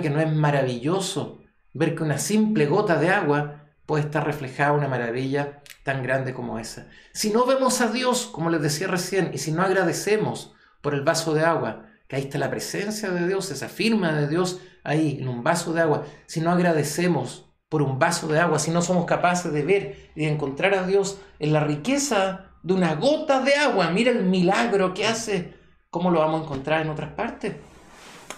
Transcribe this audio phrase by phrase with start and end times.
[0.00, 1.40] Que no es maravilloso
[1.72, 6.58] ver que una simple gota de agua puede estar reflejada una maravilla tan grande como
[6.58, 6.88] esa.
[7.12, 11.02] Si no vemos a Dios, como les decía recién, y si no agradecemos por el
[11.02, 15.18] vaso de agua, que ahí está la presencia de Dios, esa firma de Dios ahí
[15.20, 18.82] en un vaso de agua, si no agradecemos por un vaso de agua, si no
[18.82, 23.40] somos capaces de ver y de encontrar a Dios en la riqueza de una gota
[23.42, 25.54] de agua, mira el milagro que hace,
[25.88, 27.54] ¿cómo lo vamos a encontrar en otras partes?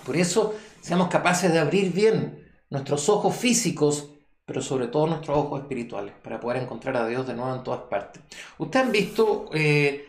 [0.04, 4.10] Por eso, seamos capaces de abrir bien nuestros ojos físicos,
[4.44, 7.82] pero sobre todo nuestros ojos espirituales, para poder encontrar a Dios de nuevo en todas
[7.82, 8.22] partes.
[8.58, 10.08] Ustedes han visto eh,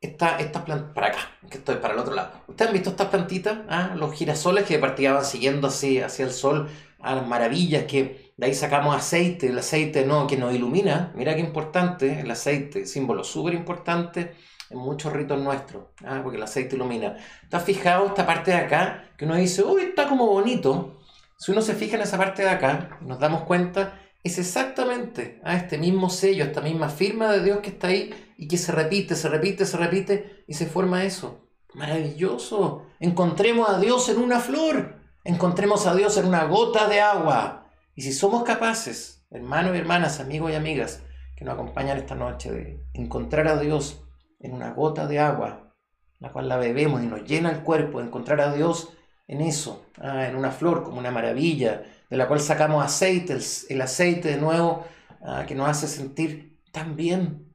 [0.00, 1.18] estas plantas, para acá,
[1.48, 2.32] que estoy para el otro lado.
[2.48, 3.58] ¿Ustedes han visto estas plantitas?
[3.68, 6.68] Ah, los girasoles que de partida van siguiendo así hacia el sol,
[7.00, 11.12] a las maravillas que de ahí sacamos aceite, el aceite no, que nos ilumina.
[11.14, 14.34] Mira qué importante, el aceite, símbolo súper importante
[14.70, 17.16] en muchos ritos nuestros, ah, porque el aceite ilumina.
[17.42, 19.10] ¿Está fijado esta parte de acá?
[19.16, 21.00] Que uno dice, uy, está como bonito.
[21.38, 25.56] Si uno se fija en esa parte de acá, nos damos cuenta, es exactamente a
[25.56, 29.14] este mismo sello, esta misma firma de Dios que está ahí y que se repite,
[29.14, 31.46] se repite, se repite y se forma eso.
[31.74, 32.86] Maravilloso.
[33.00, 37.66] Encontremos a Dios en una flor, encontremos a Dios en una gota de agua.
[37.94, 41.02] Y si somos capaces, hermanos y hermanas, amigos y amigas,
[41.36, 44.04] que nos acompañan esta noche, de encontrar a Dios
[44.40, 45.74] en una gota de agua,
[46.18, 48.96] la cual la bebemos y nos llena el cuerpo, encontrar a Dios
[49.26, 53.80] en eso, ah, en una flor como una maravilla, de la cual sacamos aceite, el,
[53.80, 54.86] aceite de nuevo,
[55.22, 57.52] ah, que nos hace sentir tan bien.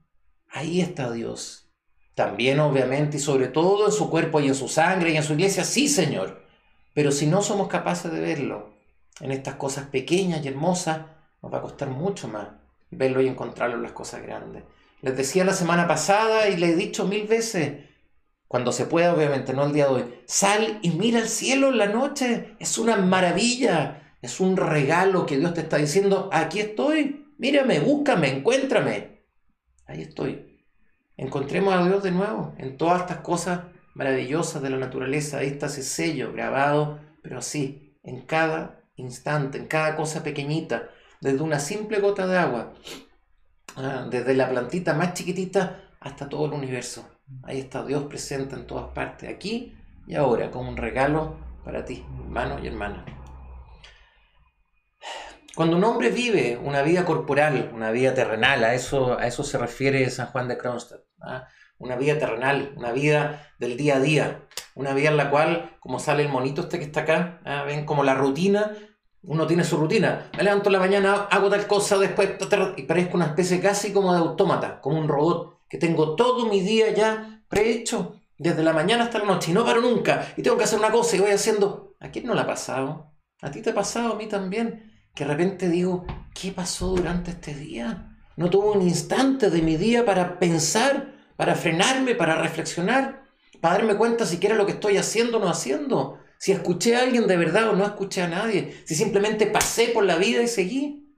[0.48, 1.70] Ahí está Dios.
[2.14, 5.34] También obviamente y sobre todo en su cuerpo y en su sangre y en su
[5.34, 6.44] iglesia, sí Señor.
[6.92, 8.74] Pero si no somos capaces de verlo,
[9.20, 11.02] en estas cosas pequeñas y hermosas,
[11.42, 12.48] nos va a costar mucho más
[12.90, 14.64] verlo y encontrarlo en las cosas grandes.
[15.02, 17.89] Les decía la semana pasada y le he dicho mil veces,
[18.50, 21.78] cuando se pueda, obviamente, no el día de hoy, sal y mira el cielo en
[21.78, 22.56] la noche.
[22.58, 28.38] Es una maravilla, es un regalo que Dios te está diciendo, aquí estoy, mírame, búscame,
[28.38, 29.22] encuéntrame.
[29.86, 30.64] Ahí estoy.
[31.16, 33.60] Encontremos a Dios de nuevo en todas estas cosas
[33.94, 35.38] maravillosas de la naturaleza.
[35.38, 40.88] Ahí está ese sello grabado, pero así, en cada instante, en cada cosa pequeñita,
[41.20, 42.74] desde una simple gota de agua,
[43.76, 47.08] ah, desde la plantita más chiquitita hasta todo el universo.
[47.42, 49.76] Ahí está Dios presente en todas partes, aquí
[50.06, 53.04] y ahora, como un regalo para ti, hermano y hermana.
[55.54, 59.58] Cuando un hombre vive una vida corporal, una vida terrenal, a eso, a eso se
[59.58, 61.46] refiere San Juan de Kronstadt, ¿ah?
[61.78, 65.98] una vida terrenal, una vida del día a día, una vida en la cual, como
[65.98, 67.64] sale el monito este que está acá, ¿ah?
[67.64, 68.72] ven como la rutina
[69.22, 70.30] uno tiene su rutina.
[70.36, 72.30] Me levanto en la mañana, hago tal cosa, después
[72.76, 76.60] y parezco una especie casi como de autómata, como un robot, que tengo todo mi
[76.60, 80.58] día ya prehecho, desde la mañana hasta la noche, y no paro nunca, y tengo
[80.58, 81.94] que hacer una cosa y voy haciendo.
[82.00, 83.14] ¿A quién no le ha pasado?
[83.40, 84.12] ¿A ti te ha pasado?
[84.12, 84.92] A mí también.
[85.14, 88.16] Que de repente digo, ¿qué pasó durante este día?
[88.36, 93.24] No tuve un instante de mi día para pensar, para frenarme, para reflexionar,
[93.60, 97.26] para darme cuenta siquiera lo que estoy haciendo o no haciendo si escuché a alguien
[97.26, 101.09] de verdad o no escuché a nadie, si simplemente pasé por la vida y seguí.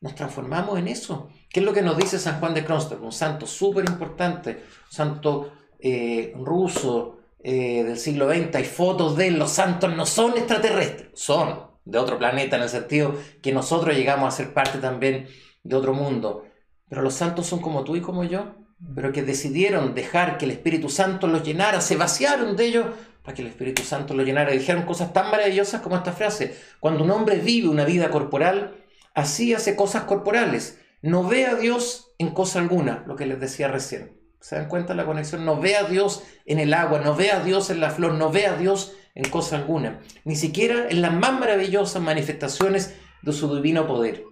[0.00, 1.30] Nos transformamos en eso.
[1.48, 3.00] ¿Qué es lo que nos dice San Juan de Kronstadt?
[3.00, 8.54] Un santo súper importante, un santo eh, ruso eh, del siglo XX.
[8.56, 9.30] Hay fotos de.
[9.30, 14.32] Los santos no son extraterrestres, son de otro planeta en el sentido que nosotros llegamos
[14.32, 15.28] a ser parte también
[15.62, 16.44] de otro mundo.
[16.88, 18.54] Pero los santos son como tú y como yo,
[18.94, 22.86] pero que decidieron dejar que el Espíritu Santo los llenara, se vaciaron de ellos
[23.22, 24.52] para que el Espíritu Santo lo llenara.
[24.52, 26.56] Dijeron cosas tan maravillosas como esta frase.
[26.80, 28.74] Cuando un hombre vive una vida corporal,
[29.16, 30.78] así hace cosas corporales.
[31.02, 34.20] No ve a Dios en cosa alguna, lo que les decía recién.
[34.40, 35.44] ¿Se dan cuenta la conexión?
[35.44, 38.30] No ve a Dios en el agua, no ve a Dios en la flor, no
[38.30, 40.00] ve a Dios en cosa alguna.
[40.24, 44.22] Ni siquiera en las más maravillosas manifestaciones de su divino poder.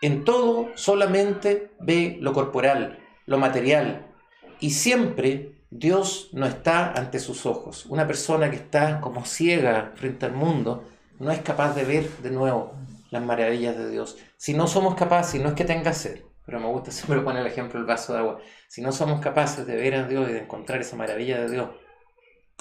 [0.00, 4.06] En todo solamente ve lo corporal, lo material.
[4.60, 7.84] Y siempre Dios no está ante sus ojos.
[7.86, 10.84] Una persona que está como ciega frente al mundo
[11.18, 12.72] no es capaz de ver de nuevo
[13.12, 14.16] las maravillas de Dios.
[14.38, 17.42] Si no somos capaces, y no es que tenga sed, pero me gusta siempre poner
[17.42, 18.38] el ejemplo del vaso de agua,
[18.68, 21.68] si no somos capaces de ver a Dios y de encontrar esa maravilla de Dios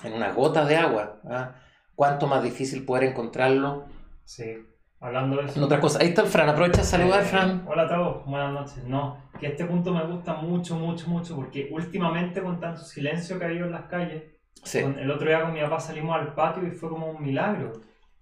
[0.03, 1.55] en una gota de agua, ¿ah?
[1.95, 3.85] ¿cuánto más difícil poder encontrarlo?
[4.25, 4.57] Sí.
[4.99, 5.57] Hablando de eso.
[5.57, 7.65] En otra cosa, ahí está el Fran, aprovecha a saludar, eh, Fran.
[7.67, 8.83] Hola a todos, buenas noches.
[8.83, 13.45] No, que este punto me gusta mucho, mucho, mucho, porque últimamente con tanto silencio que
[13.45, 14.23] ha habido en las calles,
[14.73, 17.71] el otro día con mi papá salimos al patio y fue como un milagro.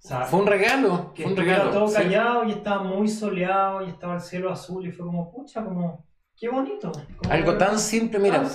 [0.01, 1.72] Fue un regalo, que fue un regalo.
[1.72, 5.63] todo callado y estaba muy soleado y estaba el cielo azul y fue como, pucha,
[5.63, 6.10] como
[6.40, 6.90] Qué bonito.
[7.30, 8.50] Algo tan simple, mira.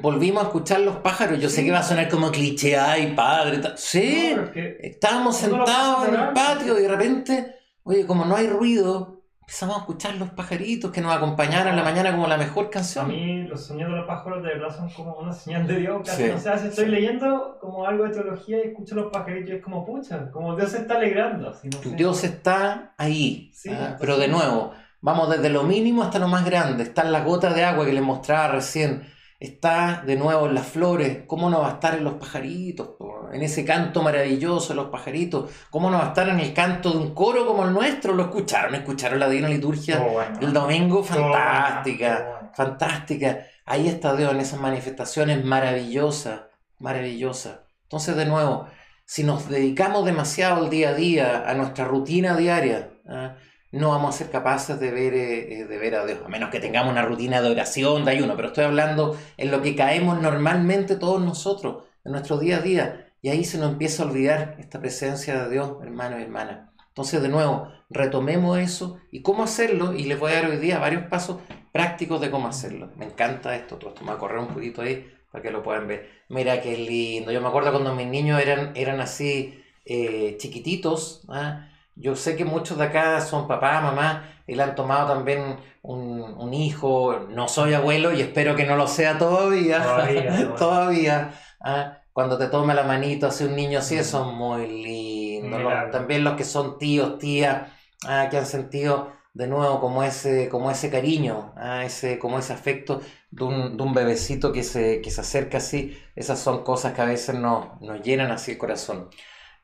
[0.00, 1.38] Volvimos a escuchar los pájaros.
[1.38, 3.60] Yo sé que va a sonar como cliché, ay, padre.
[3.76, 4.34] Sí,
[4.80, 9.15] estábamos sentados en el patio y de repente, oye, como no hay ruido,
[9.46, 13.04] empezamos a escuchar los pajaritos que nos acompañaron en la mañana como la mejor canción.
[13.04, 16.02] A mí los sonidos de los pájaros de verdad son como una señal de Dios.
[16.04, 19.62] Casi, O sea, si estoy leyendo como algo de teología y escucho los pajaritos, es
[19.62, 21.54] como pucha, como Dios se está alegrando.
[21.96, 23.52] Dios está ahí.
[23.70, 24.72] Ah, pero de nuevo
[25.06, 26.82] Vamos desde lo mínimo hasta lo más grande.
[26.82, 29.06] Están las gotas de agua que les mostraba recién.
[29.38, 31.24] Está de nuevo en las flores.
[31.26, 32.90] ¿Cómo no va a estar en los pajaritos?
[33.32, 35.50] En ese canto maravilloso de los pajaritos.
[35.70, 38.14] ¿Cómo no va a estar en el canto de un coro como el nuestro?
[38.14, 38.74] ¿Lo escucharon?
[38.74, 40.02] ¿Escucharon la Divina Liturgia
[40.40, 41.04] el domingo?
[41.04, 42.50] Fantástica.
[42.54, 43.46] Fantástica.
[43.66, 46.42] Ahí está Dios en esas manifestaciones maravillosas.
[46.78, 47.60] Maravillosas.
[47.82, 48.66] Entonces, de nuevo,
[49.04, 53.36] si nos dedicamos demasiado el día a día, a nuestra rutina diaria, ¿ah?
[53.76, 56.50] No vamos a ser capaces de ver, eh, eh, de ver a Dios, a menos
[56.50, 60.20] que tengamos una rutina de oración, de ayuno, pero estoy hablando en lo que caemos
[60.20, 64.56] normalmente todos nosotros, en nuestro día a día, y ahí se nos empieza a olvidar
[64.58, 66.72] esta presencia de Dios, hermano y hermana.
[66.88, 70.78] Entonces, de nuevo, retomemos eso y cómo hacerlo, y les voy a dar hoy día
[70.78, 71.38] varios pasos
[71.72, 72.90] prácticos de cómo hacerlo.
[72.96, 75.86] Me encanta esto, todo me va a correr un poquito ahí para que lo puedan
[75.86, 76.08] ver.
[76.28, 81.68] Mira qué lindo, yo me acuerdo cuando mis niños eran, eran así eh, chiquititos, ¿ah?
[81.96, 86.52] Yo sé que muchos de acá son papá, mamá, y le han tomado también un,
[86.52, 87.26] hijo.
[87.30, 89.82] No soy abuelo y espero que no lo sea todavía.
[89.82, 90.54] Todavía.
[90.58, 91.34] todavía.
[91.60, 91.98] ¿ah?
[92.12, 95.90] Cuando te toma la manito hace un niño así, son muy lindos.
[95.90, 97.68] también los que son tíos, tías,
[98.06, 98.28] ¿ah?
[98.30, 101.84] que han sentido de nuevo como ese, como ese cariño, ¿ah?
[101.84, 103.00] ese, como ese afecto
[103.30, 105.98] de un, de un bebecito que se, que se acerca así.
[106.14, 109.10] Esas son cosas que a veces nos, nos llenan así el corazón.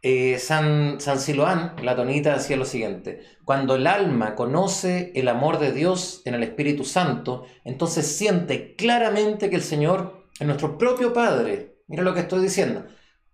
[0.04, 5.60] Eh, San, San Siloán, la tonita, decía lo siguiente, cuando el alma conoce el amor
[5.60, 11.12] de Dios en el Espíritu Santo, entonces siente claramente que el Señor es nuestro propio
[11.12, 11.76] Padre.
[11.86, 12.84] Mira lo que estoy diciendo.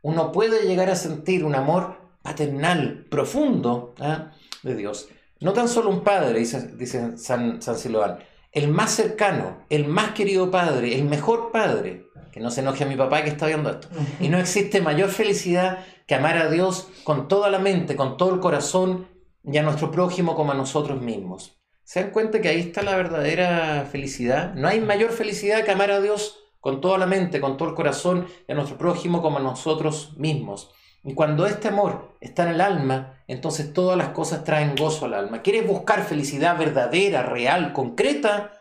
[0.03, 4.33] Uno puede llegar a sentir un amor paternal, profundo ¿ah?
[4.63, 5.09] de Dios.
[5.41, 8.19] No tan solo un padre, dice, dice San, San Siloán,
[8.53, 12.08] el más cercano, el más querido padre, el mejor padre,
[12.39, 13.89] que no se enoje a mi papá que está viendo esto.
[14.21, 18.33] Y no existe mayor felicidad que amar a Dios con toda la mente, con todo
[18.33, 19.09] el corazón
[19.43, 21.59] y a nuestro prójimo como a nosotros mismos.
[21.83, 24.55] ¿Se dan cuenta que ahí está la verdadera felicidad?
[24.55, 27.75] No hay mayor felicidad que amar a Dios con toda la mente, con todo el
[27.75, 30.73] corazón y a nuestro prójimo como a nosotros mismos.
[31.03, 35.15] Y cuando este amor está en el alma, entonces todas las cosas traen gozo al
[35.15, 35.43] alma.
[35.43, 38.53] ¿Quieres buscar felicidad verdadera, real, concreta?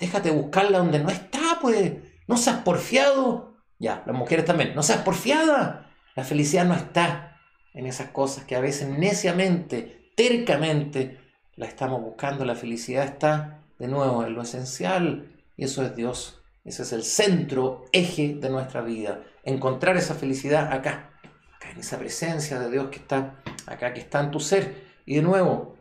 [0.00, 2.09] Déjate buscarla donde no está, pues.
[2.30, 3.56] No seas porfiado.
[3.80, 4.72] Ya, las mujeres también.
[4.76, 5.90] No seas porfiada.
[6.14, 7.36] La felicidad no está
[7.74, 11.18] en esas cosas que a veces neciamente, tercamente,
[11.56, 12.44] la estamos buscando.
[12.44, 16.40] La felicidad está, de nuevo, en lo esencial, y eso es Dios.
[16.64, 19.24] Ese es el centro, eje de nuestra vida.
[19.42, 21.10] Encontrar esa felicidad acá,
[21.56, 24.84] acá en esa presencia de Dios que está acá, que está en tu ser.
[25.04, 25.74] Y de nuevo,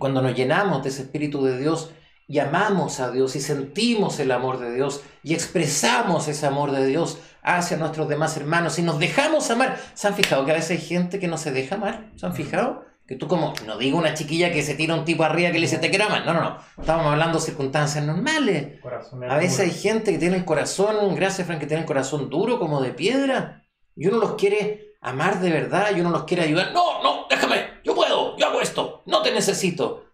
[0.00, 1.92] cuando nos llenamos de ese Espíritu de Dios,
[2.28, 6.86] y amamos a Dios y sentimos el amor de Dios y expresamos ese amor de
[6.86, 9.78] Dios hacia nuestros demás hermanos y nos dejamos amar.
[9.94, 12.10] ¿Se han fijado que a veces hay gente que no se deja amar?
[12.16, 12.84] ¿Se han fijado?
[13.06, 15.66] Que tú como, no digo una chiquilla que se tira un tipo arriba que le
[15.66, 16.26] dice te quiero amar.
[16.26, 16.58] No, no, no.
[16.78, 18.80] Estamos hablando de circunstancias normales.
[19.28, 22.58] A veces hay gente que tiene el corazón, gracias Frank, que tiene el corazón duro
[22.58, 23.64] como de piedra.
[23.94, 26.72] Y uno los quiere amar de verdad y uno los quiere ayudar.
[26.72, 30.06] No, no, déjame, yo puedo, yo hago esto, no te necesito.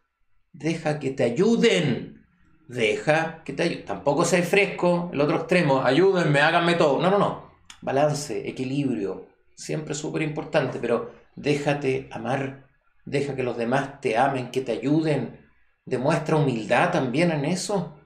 [0.52, 2.24] Deja que te ayuden.
[2.68, 3.84] Deja que te ayuden.
[3.84, 5.82] Tampoco sea fresco, el otro extremo.
[5.82, 7.00] Ayúdenme, háganme todo.
[7.00, 7.52] No, no, no.
[7.80, 9.26] Balance, equilibrio.
[9.54, 12.68] Siempre súper importante, pero déjate amar.
[13.04, 15.40] Deja que los demás te amen, que te ayuden.
[15.84, 17.96] Demuestra humildad también en eso.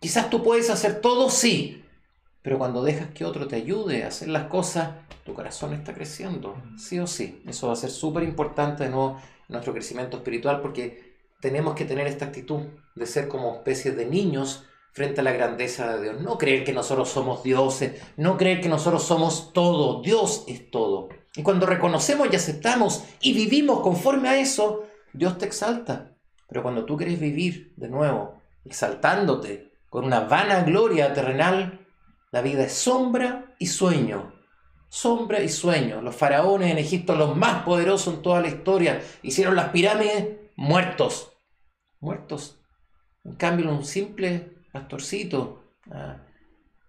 [0.00, 1.84] Quizás tú puedes hacer todo, sí,
[2.46, 4.90] pero cuando dejas que otro te ayude a hacer las cosas,
[5.24, 7.42] tu corazón está creciendo, sí o sí.
[7.44, 11.05] Eso va a ser súper importante de nuevo en nuestro crecimiento espiritual porque
[11.40, 12.62] tenemos que tener esta actitud
[12.94, 16.22] de ser como especies de niños frente a la grandeza de Dios.
[16.22, 21.10] No creer que nosotros somos dioses, no creer que nosotros somos todo, Dios es todo.
[21.36, 26.14] Y cuando reconocemos y aceptamos y vivimos conforme a eso, Dios te exalta.
[26.48, 31.86] Pero cuando tú quieres vivir de nuevo, exaltándote con una vana gloria terrenal,
[32.30, 34.32] la vida es sombra y sueño.
[34.88, 36.00] Sombra y sueño.
[36.00, 41.32] Los faraones en Egipto, los más poderosos en toda la historia, hicieron las pirámides muertos,
[42.00, 42.60] muertos.
[43.24, 46.18] En cambio, un simple pastorcito ah,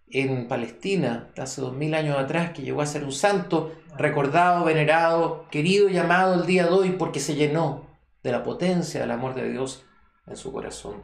[0.09, 5.47] en Palestina, hace dos mil años atrás, que llegó a ser un santo, recordado, venerado,
[5.49, 7.87] querido y amado el día de hoy porque se llenó
[8.23, 9.83] de la potencia del amor de Dios
[10.25, 11.03] en su corazón.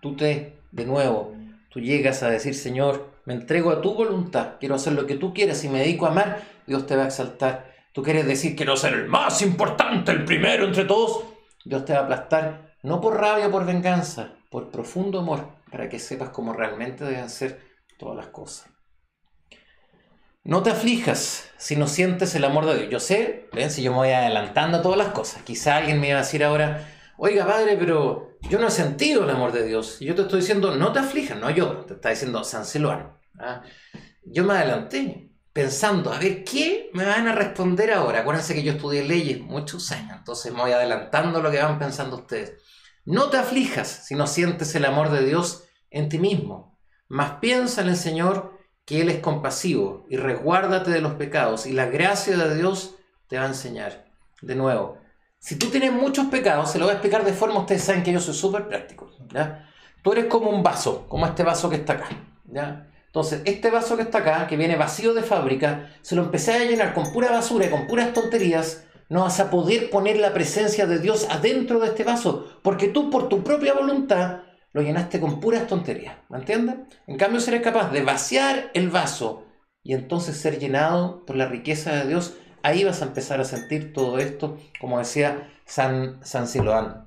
[0.00, 1.34] tú te, de nuevo,
[1.70, 5.34] tú llegas a decir, Señor, me entrego a tu voluntad, quiero hacer lo que tú
[5.34, 7.74] quieras y me dedico a amar, Dios te va a exaltar.
[7.92, 11.24] Tú quieres decir, quiero ser el más importante, el primero entre todos,
[11.66, 15.88] Dios te va a aplastar, no por rabia o por venganza, por profundo amor, para
[15.88, 17.60] que sepas cómo realmente deben ser
[17.98, 18.70] todas las cosas.
[20.44, 22.90] No te aflijas si no sientes el amor de Dios.
[22.90, 25.42] Yo sé, ven, si yo me voy adelantando a todas las cosas.
[25.42, 29.30] Quizá alguien me iba a decir ahora, oiga padre, pero yo no he sentido el
[29.30, 30.00] amor de Dios.
[30.00, 33.18] Y yo te estoy diciendo, no te aflijas, no yo, te está diciendo San Siloano.
[33.40, 33.62] ¿ah?
[34.24, 38.20] Yo me adelanté pensando, a ver, ¿qué me van a responder ahora?
[38.20, 42.16] Acuérdense que yo estudié leyes muchos años, entonces me voy adelantando lo que van pensando
[42.16, 42.62] ustedes.
[43.06, 47.80] No te aflijas si no sientes el amor de Dios en ti mismo, mas piensa
[47.80, 48.52] en el Señor
[48.84, 52.96] que Él es compasivo y resguárdate de los pecados y la gracia de Dios
[53.26, 54.10] te va a enseñar.
[54.42, 54.98] De nuevo,
[55.38, 58.12] si tú tienes muchos pecados, se lo voy a explicar de forma, ustedes saben que
[58.12, 59.10] yo soy súper práctico.
[59.32, 59.70] ¿ya?
[60.02, 62.08] Tú eres como un vaso, como este vaso que está acá.
[62.44, 62.90] ¿ya?
[63.16, 66.64] Entonces, este vaso que está acá, que viene vacío de fábrica, se lo empecé a
[66.66, 70.86] llenar con pura basura y con puras tonterías, no vas a poder poner la presencia
[70.86, 74.40] de Dios adentro de este vaso, porque tú por tu propia voluntad
[74.74, 76.76] lo llenaste con puras tonterías, ¿me entiendes?
[77.06, 79.46] En cambio, serás capaz de vaciar el vaso
[79.82, 83.94] y entonces ser llenado por la riqueza de Dios, ahí vas a empezar a sentir
[83.94, 87.05] todo esto, como decía San, San Siloán.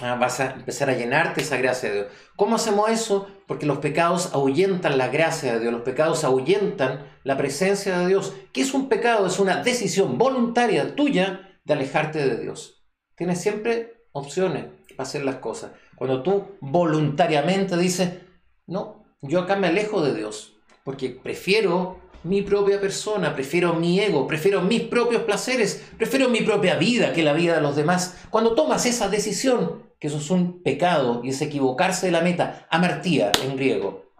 [0.00, 2.06] Ah, vas a empezar a llenarte esa gracia de Dios.
[2.36, 3.28] ¿Cómo hacemos eso?
[3.46, 8.34] Porque los pecados ahuyentan la gracia de Dios, los pecados ahuyentan la presencia de Dios.
[8.52, 9.26] ¿Qué es un pecado?
[9.26, 12.82] Es una decisión voluntaria tuya de alejarte de Dios.
[13.14, 14.66] Tienes siempre opciones
[14.96, 15.72] para hacer las cosas.
[15.96, 18.20] Cuando tú voluntariamente dices,
[18.66, 24.26] no, yo acá me alejo de Dios, porque prefiero mi propia persona, prefiero mi ego,
[24.26, 28.16] prefiero mis propios placeres, prefiero mi propia vida que la vida de los demás.
[28.30, 32.66] Cuando tomas esa decisión, que eso es un pecado y es equivocarse de la meta,
[32.70, 34.12] amartía en griego.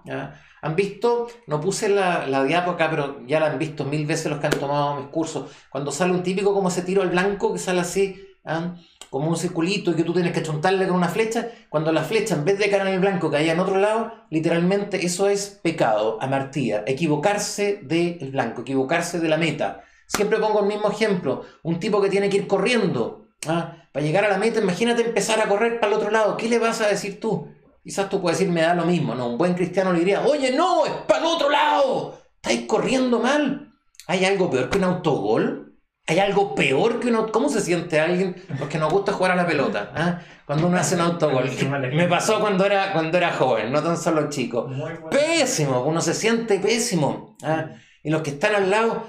[0.63, 1.29] ¿Han visto?
[1.47, 4.47] No puse la, la diapo acá, pero ya la han visto mil veces los que
[4.47, 5.51] han tomado mis cursos.
[5.71, 8.77] Cuando sale un típico como ese tiro al blanco que sale así, ¿ah?
[9.11, 12.37] Como un circulito y que tú tienes que chuntarle con una flecha, cuando la flecha
[12.37, 16.19] en vez de caer en el blanco caía en otro lado, literalmente eso es pecado,
[16.21, 19.83] amartía, equivocarse del blanco, equivocarse de la meta.
[20.07, 23.77] Siempre pongo el mismo ejemplo, un tipo que tiene que ir corriendo ¿ah?
[23.93, 26.61] para llegar a la meta, imagínate empezar a correr para el otro lado, ¿qué le
[26.61, 27.49] vas a decir tú?
[27.83, 30.53] Quizás tú puedes decir, me da lo mismo, no, un buen cristiano le diría, oye,
[30.53, 33.73] no, es para el otro lado, estáis corriendo mal.
[34.07, 35.70] ¿Hay algo peor que un autogol?
[36.11, 37.31] ¿Hay algo peor que uno?
[37.31, 38.35] ¿Cómo se siente alguien?
[38.59, 39.93] Porque nos gusta jugar a la pelota.
[39.95, 40.19] ¿ah?
[40.45, 41.49] Cuando uno hace un autogol.
[41.93, 44.69] Me pasó cuando era, cuando era joven, no tan solo chico.
[45.09, 47.37] Pésimo, uno se siente pésimo.
[47.45, 47.67] ¿ah?
[48.03, 49.07] Y los que están al lado,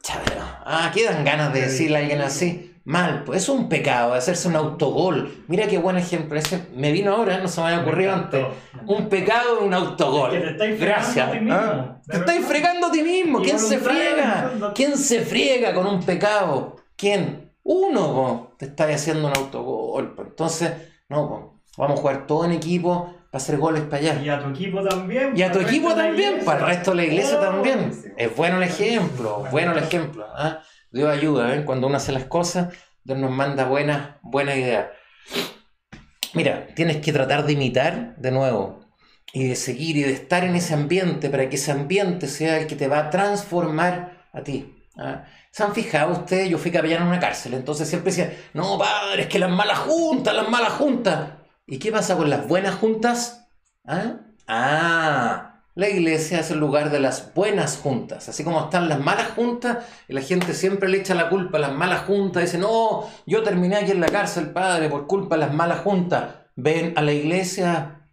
[0.00, 2.67] chavero, ah, ¿qué dan ganas de decirle a alguien así?
[2.88, 5.44] Mal, pues es un pecado hacerse un autogol.
[5.46, 6.38] Mira qué buen ejemplo.
[6.38, 8.46] Ese me vino ahora, no se me había ocurrido antes.
[8.86, 10.30] Un pecado un autogol.
[10.80, 11.30] Gracias.
[11.50, 12.00] ¿Ah?
[12.06, 13.42] Te estáis fregando a ti mismo.
[13.42, 14.72] ¿Quién se friega?
[14.74, 16.76] ¿Quién se friega con un pecado?
[16.96, 17.52] ¿Quién?
[17.62, 20.14] Uno, te estáis haciendo un autogol.
[20.16, 20.72] Entonces,
[21.10, 24.22] no, vamos a jugar todo en equipo para hacer goles para allá.
[24.22, 25.36] Y a tu equipo también.
[25.36, 27.92] Y a tu equipo también, para el resto de la iglesia también.
[28.16, 30.24] Es bueno el ejemplo, bueno el ejemplo.
[30.34, 30.62] ¿ah?
[30.90, 31.64] Dios ayuda.
[31.64, 34.88] Cuando uno hace las cosas, Dios nos manda buenas buena ideas.
[36.34, 38.80] Mira, tienes que tratar de imitar de nuevo
[39.32, 42.66] y de seguir y de estar en ese ambiente para que ese ambiente sea el
[42.66, 44.84] que te va a transformar a ti.
[44.98, 45.24] ¿ah?
[45.50, 46.48] ¿Se han fijado ustedes?
[46.50, 49.78] Yo fui capellán en una cárcel, entonces siempre decía, no, padre, es que las malas
[49.78, 51.30] juntas, las malas juntas.
[51.66, 53.48] ¿Y qué pasa con las buenas juntas?
[53.84, 55.47] Ah, ah
[55.78, 58.28] la iglesia es el lugar de las buenas juntas.
[58.28, 61.60] Así como están las malas juntas, y la gente siempre le echa la culpa a
[61.60, 62.42] las malas juntas.
[62.42, 66.34] Dice, no, yo terminé aquí en la cárcel, padre, por culpa de las malas juntas.
[66.56, 68.08] Ven a la iglesia,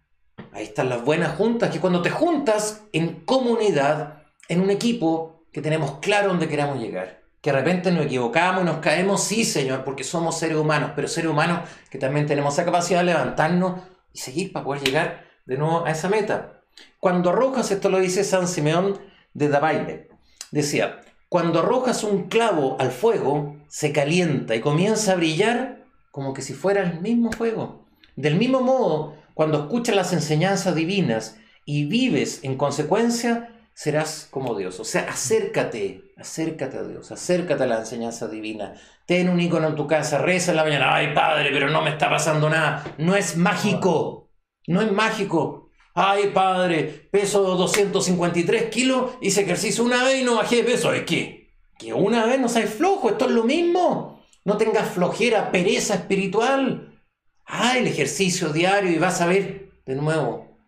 [0.52, 5.60] ahí están las buenas juntas, que cuando te juntas en comunidad, en un equipo, que
[5.60, 7.24] tenemos claro dónde queramos llegar.
[7.40, 11.08] Que de repente nos equivocamos y nos caemos, sí, Señor, porque somos seres humanos, pero
[11.08, 13.80] seres humanos que también tenemos esa capacidad de levantarnos
[14.12, 16.55] y seguir para poder llegar de nuevo a esa meta.
[17.00, 18.98] Cuando arrojas, esto lo dice San Simeón
[19.34, 20.08] de Dabaile,
[20.50, 26.42] decía, cuando arrojas un clavo al fuego, se calienta y comienza a brillar como que
[26.42, 27.86] si fuera el mismo fuego.
[28.16, 34.80] Del mismo modo, cuando escuchas las enseñanzas divinas y vives en consecuencia, serás como Dios.
[34.80, 38.74] O sea, acércate, acércate a Dios, acércate a la enseñanza divina.
[39.04, 41.90] Ten un icono en tu casa, reza en la mañana, ay padre, pero no me
[41.90, 42.82] está pasando nada.
[42.96, 44.30] No es mágico,
[44.66, 45.65] no es mágico.
[45.98, 50.92] Ay, padre, peso 253 kilos, hice ejercicio una vez y no bajé de peso.
[50.92, 51.54] ¿Es qué?
[51.78, 53.08] ¿Que una vez no seas flojo?
[53.08, 54.22] ¿Esto es lo mismo?
[54.44, 57.00] No tengas flojera, pereza espiritual.
[57.46, 60.58] Ah, el ejercicio diario y vas a ver de nuevo,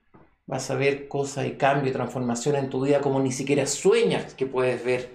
[0.46, 4.32] vas a ver cosas y cambio y transformación en tu vida como ni siquiera sueñas
[4.32, 5.14] que puedes ver.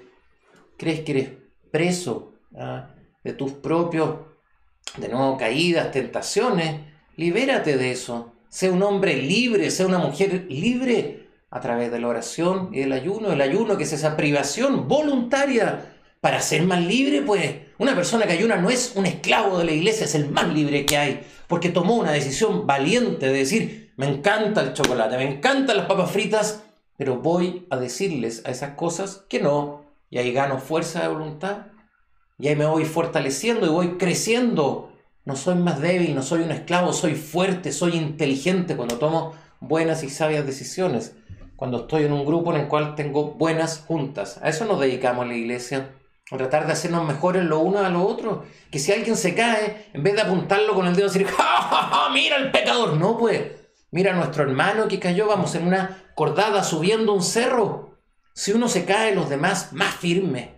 [0.78, 1.30] Crees que eres
[1.72, 2.94] preso ¿ah?
[3.24, 4.18] de tus propios,
[4.96, 6.82] de nuevo, caídas, tentaciones.
[7.16, 8.33] Libérate de eso.
[8.54, 12.92] Sé un hombre libre, sé una mujer libre a través de la oración y del
[12.92, 13.32] ayuno.
[13.32, 18.34] El ayuno que es esa privación voluntaria para ser más libre, pues una persona que
[18.34, 21.70] ayuna no es un esclavo de la iglesia, es el más libre que hay, porque
[21.70, 26.64] tomó una decisión valiente de decir, me encanta el chocolate, me encantan las papas fritas,
[26.96, 31.70] pero voy a decirles a esas cosas que no, y ahí gano fuerza de voluntad,
[32.38, 34.93] y ahí me voy fortaleciendo y voy creciendo.
[35.26, 40.04] No soy más débil, no soy un esclavo, soy fuerte, soy inteligente cuando tomo buenas
[40.04, 41.16] y sabias decisiones,
[41.56, 44.38] cuando estoy en un grupo en el cual tengo buenas juntas.
[44.44, 45.92] A eso nos dedicamos la iglesia
[46.30, 48.44] o tratar de hacernos mejores lo uno a lo otro.
[48.70, 52.10] Que si alguien se cae, en vez de apuntarlo con el dedo y decir, ¡Ja,
[52.14, 52.98] mira el pecador!
[52.98, 53.44] No, pues,
[53.92, 57.98] mira a nuestro hermano que cayó, vamos en una cordada subiendo un cerro.
[58.34, 60.50] Si uno se cae, los demás más firmes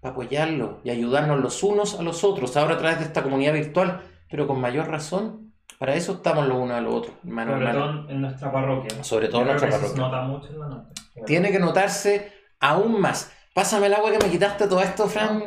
[0.00, 2.56] para apoyarlo y ayudarnos los unos a los otros.
[2.56, 5.52] Ahora a través de esta comunidad virtual, pero con mayor razón.
[5.78, 7.52] Para eso estamos los unos a los otros, hermano.
[7.52, 9.04] Sobre todo en nuestra parroquia.
[9.04, 9.94] Sobre todo en nuestra parroquia.
[9.94, 11.02] Se nota mucho en la noche.
[11.26, 13.32] Tiene que notarse aún más.
[13.54, 15.44] Pásame el agua que me quitaste todo esto, Fran.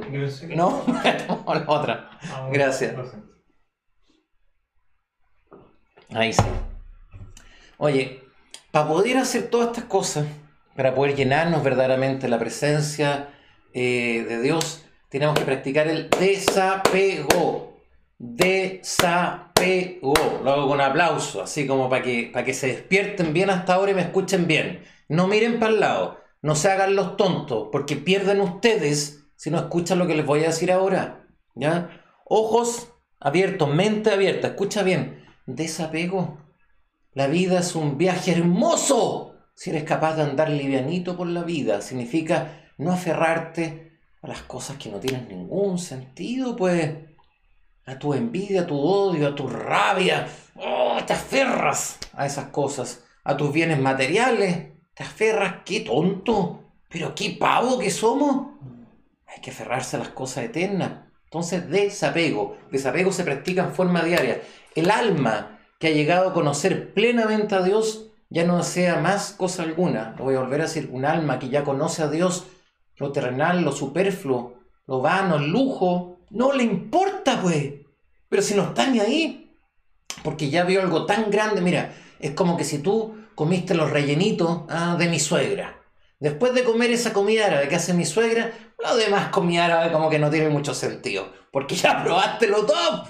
[0.55, 2.09] No, no, la otra.
[2.23, 2.95] Ah, Gracias.
[6.13, 6.43] Ahí sí.
[7.77, 8.23] Oye,
[8.71, 10.27] para poder hacer todas estas cosas,
[10.75, 13.29] para poder llenarnos verdaderamente la presencia
[13.73, 17.77] eh, de Dios, tenemos que practicar el desapego.
[18.17, 20.13] Desapego.
[20.43, 23.91] Lo hago con aplauso, así como para que, para que se despierten bien hasta ahora
[23.91, 24.83] y me escuchen bien.
[25.07, 29.57] No miren para el lado no se hagan los tontos, porque pierden ustedes si no
[29.57, 31.27] escuchan lo que les voy a decir ahora.
[31.55, 32.01] ¿Ya?
[32.25, 35.23] Ojos abiertos, mente abierta, escucha bien.
[35.45, 36.37] Desapego.
[37.13, 39.35] La vida es un viaje hermoso.
[39.53, 44.77] Si eres capaz de andar livianito por la vida, significa no aferrarte a las cosas
[44.77, 46.91] que no tienen ningún sentido, pues.
[47.85, 50.27] A tu envidia, a tu odio, a tu rabia.
[50.55, 57.15] Oh, te aferras a esas cosas, a tus bienes materiales, te aferras, qué tonto, pero
[57.15, 58.47] qué pavo que somos.
[59.27, 60.91] Hay que aferrarse a las cosas eternas.
[61.25, 62.57] Entonces, desapego.
[62.71, 64.41] Desapego se practica en forma diaria.
[64.75, 69.63] El alma que ha llegado a conocer plenamente a Dios ya no desea más cosa
[69.63, 70.15] alguna.
[70.17, 70.89] Lo voy a volver a decir.
[70.91, 72.47] Un alma que ya conoce a Dios,
[73.01, 77.73] lo terrenal, lo superfluo, lo vano, el lujo, no le importa, pues.
[78.29, 79.57] Pero si no está ni ahí,
[80.23, 84.61] porque ya vio algo tan grande, mira, es como que si tú comiste los rellenitos
[84.69, 85.77] ah, de mi suegra.
[86.19, 90.09] Después de comer esa comida árabe que hace mi suegra, lo demás comida árabe como
[90.09, 93.07] que no tiene mucho sentido, porque ya probaste lo top.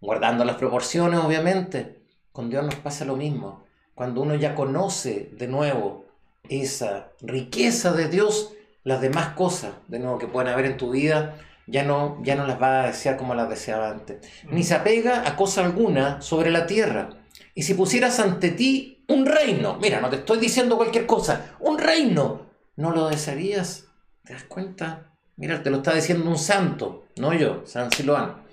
[0.00, 2.02] Guardando las proporciones, obviamente.
[2.30, 3.64] Con Dios nos pasa lo mismo.
[3.94, 6.04] Cuando uno ya conoce de nuevo
[6.48, 8.52] esa riqueza de Dios,
[8.86, 11.34] las demás cosas, de nuevo, que pueden haber en tu vida,
[11.66, 14.18] ya no, ya no las va a desear como las deseaba antes.
[14.48, 17.08] Ni se apega a cosa alguna sobre la tierra.
[17.52, 21.78] Y si pusieras ante ti un reino, mira, no te estoy diciendo cualquier cosa, un
[21.78, 22.46] reino,
[22.76, 23.88] ¿no lo desearías?
[24.22, 25.10] ¿Te das cuenta?
[25.34, 28.44] Mira, te lo está diciendo un santo, no yo, San Siloán.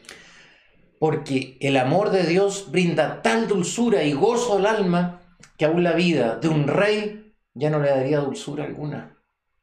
[0.98, 5.22] Porque el amor de Dios brinda tal dulzura y gozo al alma
[5.60, 9.13] que aún la vida de un rey ya no le daría dulzura alguna.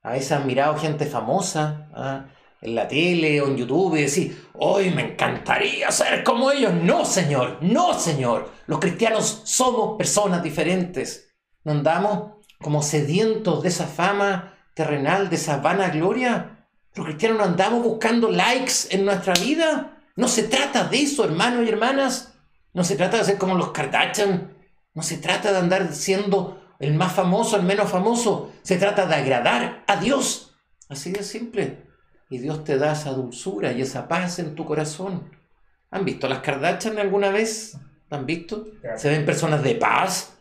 [0.02, 2.26] A veces han mirado gente famosa, ¿ah?
[2.62, 6.72] en la tele o en YouTube y decir, hoy me encantaría ser como ellos.
[6.74, 8.50] No, Señor, no, Señor.
[8.66, 11.32] Los cristianos somos personas diferentes.
[11.64, 16.66] No andamos como sedientos de esa fama terrenal, de esa vana gloria.
[16.94, 19.98] Los cristianos no andamos buscando likes en nuestra vida.
[20.16, 22.34] No se trata de eso, hermanos y hermanas.
[22.72, 24.54] No se trata de ser como los Kardashian.
[24.92, 28.52] No se trata de andar siendo el más famoso, el menos famoso.
[28.62, 30.56] Se trata de agradar a Dios.
[30.88, 31.90] Así de simple
[32.30, 35.28] y Dios te da esa dulzura y esa paz en tu corazón.
[35.90, 37.76] ¿Han visto las Kardashian alguna vez?
[38.08, 38.68] ¿Han visto?
[38.96, 40.38] Se ven personas de paz,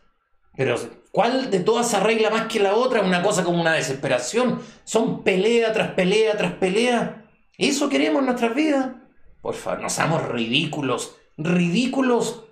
[0.56, 0.75] pero
[1.12, 3.02] ¿cuál de todas arregla más que la otra?
[3.02, 4.62] Una cosa como una desesperación.
[4.84, 7.25] Son pelea tras pelea tras pelea.
[7.58, 8.91] ¿Eso queremos en nuestras vidas?
[9.41, 12.45] Por favor, no seamos ridículos, ridículos.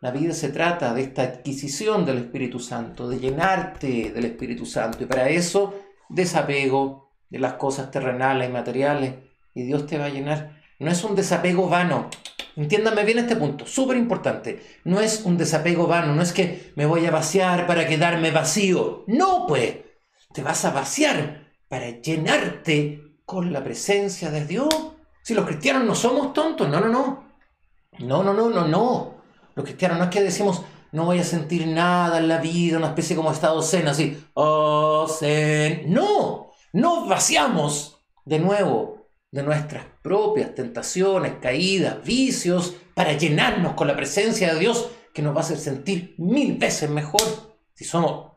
[0.00, 5.02] La vida se trata de esta adquisición del Espíritu Santo, de llenarte del Espíritu Santo.
[5.02, 5.74] Y para eso,
[6.08, 7.04] desapego,
[7.34, 9.14] de las cosas terrenales y materiales
[9.54, 10.60] y Dios te va a llenar.
[10.78, 12.08] No es un desapego vano.
[12.56, 14.62] Entiéndame bien este punto, súper importante.
[14.84, 19.02] No es un desapego vano, no es que me voy a vaciar para quedarme vacío.
[19.08, 19.78] No, pues,
[20.32, 24.68] te vas a vaciar para llenarte con la presencia de Dios.
[25.22, 27.24] Si los cristianos no somos tontos, no, no, no.
[27.98, 29.23] No, no, no, no, no.
[29.54, 30.62] Los cristianos no es que decimos,
[30.92, 35.06] no voy a sentir nada en la vida, una especie como estado zen, así, oh,
[35.08, 35.92] zen.
[35.92, 43.96] No, nos vaciamos de nuevo de nuestras propias tentaciones, caídas, vicios, para llenarnos con la
[43.96, 47.22] presencia de Dios que nos va a hacer sentir mil veces mejor.
[47.74, 48.34] Si somos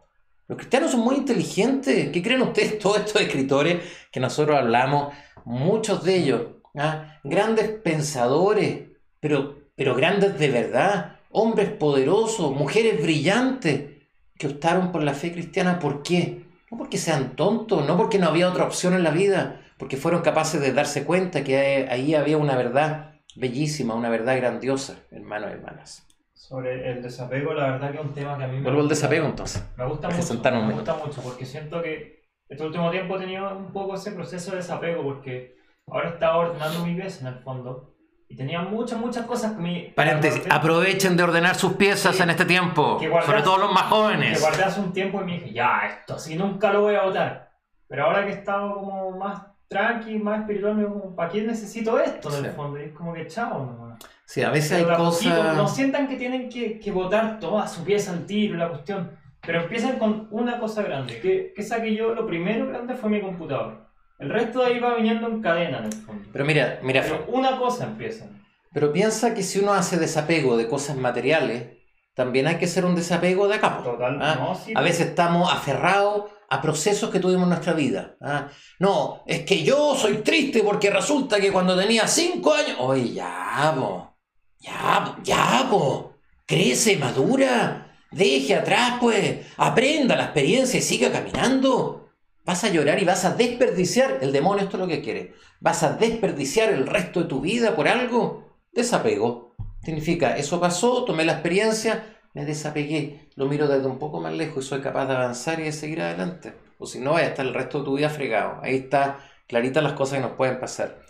[0.47, 2.09] los cristianos son muy inteligentes.
[2.09, 5.13] ¿Qué creen ustedes todos estos escritores que nosotros hablamos?
[5.45, 6.41] Muchos de ellos,
[6.77, 7.19] ¿ah?
[7.23, 8.87] grandes pensadores,
[9.19, 13.91] pero, pero grandes de verdad, hombres poderosos, mujeres brillantes
[14.35, 15.77] que optaron por la fe cristiana.
[15.77, 16.45] ¿Por qué?
[16.71, 20.23] No porque sean tontos, no porque no había otra opción en la vida, porque fueron
[20.23, 25.53] capaces de darse cuenta que ahí había una verdad bellísima, una verdad grandiosa, hermanos y
[25.53, 26.07] hermanas.
[26.33, 28.89] Sobre el desapego, la verdad que es un tema que a mí me Vuelvo al
[28.89, 29.63] desapego entonces.
[29.77, 30.33] Me gusta mucho.
[30.65, 34.51] Me gusta mucho porque siento que este último tiempo he tenido un poco ese proceso
[34.51, 37.96] de desapego porque ahora estaba ordenando mi pieza en el fondo
[38.29, 39.93] y tenía muchas, muchas cosas que me...
[39.95, 44.37] Paréntesis, aprovechen de ordenar sus piezas en este tiempo, sobre todo los más jóvenes.
[44.37, 47.03] Que guardé hace un tiempo y me dije, ya, esto así nunca lo voy a
[47.03, 47.51] votar.
[47.87, 51.99] Pero ahora que he estado como más tranqui, más espiritual, me digo, ¿para qué necesito
[51.99, 52.79] esto en el fondo?
[52.79, 53.99] Y es como que chao nomás.
[54.25, 55.55] Sí, a veces hay cosas...
[55.55, 59.11] no sientan que tienen que, que votar toda su pieza al tiro, la cuestión.
[59.39, 63.21] Pero empiezan con una cosa grande, que, que saqué yo, lo primero grande fue mi
[63.21, 63.86] computador.
[64.19, 66.29] El resto de ahí va viniendo en cadena, en el fondo.
[66.31, 67.03] Pero mira, mira.
[67.03, 68.25] Pero una cosa empieza.
[68.73, 71.77] Pero piensa que si uno hace desapego de cosas materiales,
[72.15, 73.81] también hay que hacer un desapego de acá.
[73.83, 74.57] Total, ¿ah?
[74.75, 78.15] A veces estamos aferrados a procesos que tuvimos en nuestra vida.
[78.21, 78.47] ¿ah?
[78.79, 82.77] No, es que yo soy triste porque resulta que cuando tenía cinco años.
[82.79, 84.17] Oye, ya, po.
[84.59, 86.13] Ya, ya, po.
[86.45, 87.95] Crece, madura.
[88.09, 89.45] Deje atrás, pues.
[89.57, 92.06] Aprenda la experiencia y siga caminando.
[92.47, 95.83] Vas a llorar y vas a desperdiciar, el demonio esto es lo que quiere, vas
[95.83, 98.55] a desperdiciar el resto de tu vida por algo.
[98.71, 99.53] Desapego.
[99.83, 104.63] Significa, eso pasó, tomé la experiencia, me desapegué, lo miro desde un poco más lejos
[104.63, 106.53] y soy capaz de avanzar y de seguir adelante.
[106.79, 108.61] O si no, vaya a estar el resto de tu vida fregado.
[108.63, 111.01] Ahí está clarita las cosas que nos pueden pasar.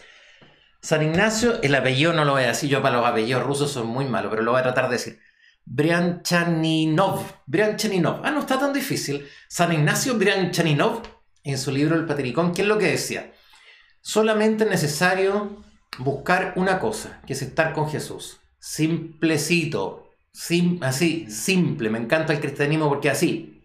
[0.81, 3.85] San Ignacio, el apellido no lo voy a decir, yo para los apellidos rusos soy
[3.85, 5.19] muy malo, pero lo voy a tratar de decir.
[5.65, 7.21] Brianchaninov.
[7.45, 8.21] Brianchaninov.
[8.23, 9.27] Ah, no está tan difícil.
[9.47, 11.16] San Ignacio Brianchaninov
[11.51, 13.31] en su libro El Patricón, ¿qué es lo que decía?
[14.01, 15.63] Solamente es necesario
[15.97, 18.39] buscar una cosa, que es estar con Jesús.
[18.59, 20.11] Simplecito,
[20.81, 21.89] así, simple.
[21.89, 23.63] Me encanta el cristianismo porque así,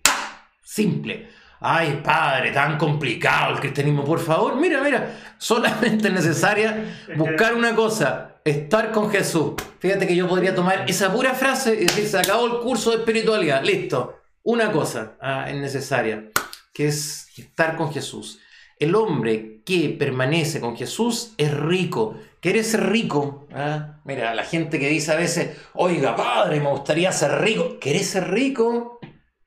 [0.63, 1.29] simple.
[1.61, 4.57] Ay, padre, tan complicado el cristianismo, por favor.
[4.57, 9.55] Mira, mira, solamente es necesaria buscar una cosa, estar con Jesús.
[9.79, 12.99] Fíjate que yo podría tomar esa pura frase y decir, se acabó el curso de
[12.99, 14.19] espiritualidad, listo.
[14.45, 16.33] Una cosa ah, es necesaria
[16.73, 18.41] que es estar con Jesús.
[18.79, 22.19] El hombre que permanece con Jesús es rico.
[22.41, 23.47] ¿Quieres ser rico?
[23.55, 24.01] ¿Ah?
[24.05, 27.79] Mira, la gente que dice a veces, oiga, padre, me gustaría ser rico.
[27.81, 28.99] ¿Quieres ser rico?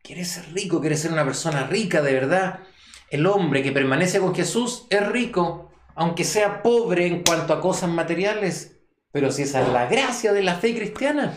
[0.02, 0.80] ¿Quieres ser rico?
[0.80, 2.60] ¿Quieres ser una persona rica de verdad?
[3.10, 7.90] El hombre que permanece con Jesús es rico, aunque sea pobre en cuanto a cosas
[7.90, 8.78] materiales.
[9.12, 11.34] Pero si esa es la gracia de la fe cristiana,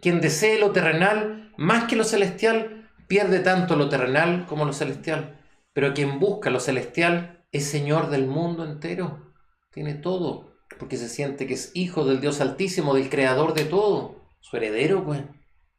[0.00, 2.81] quien desee lo terrenal más que lo celestial,
[3.12, 5.38] pierde tanto lo terrenal como lo celestial.
[5.74, 9.34] Pero quien busca lo celestial es Señor del mundo entero.
[9.70, 14.22] Tiene todo, porque se siente que es hijo del Dios Altísimo, del Creador de todo,
[14.40, 15.20] su heredero, pues.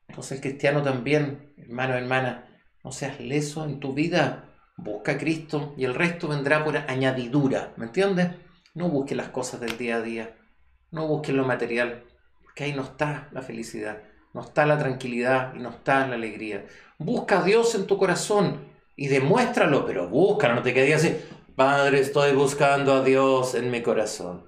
[0.08, 2.46] Entonces el cristiano también, hermano, hermana,
[2.84, 4.54] no seas leso en tu vida.
[4.78, 8.28] Busca a Cristo y el resto vendrá por añadidura, ¿me entiendes?
[8.76, 10.38] No busques las cosas del día a día,
[10.91, 12.04] no busques lo material,
[12.43, 14.04] porque ahí no está la felicidad,
[14.36, 16.65] no está la tranquilidad y no está la alegría.
[17.04, 21.18] Busca a Dios en tu corazón y demuéstralo, pero búscalo, no te quedes así,
[21.54, 24.48] Padre, estoy buscando a Dios en mi corazón.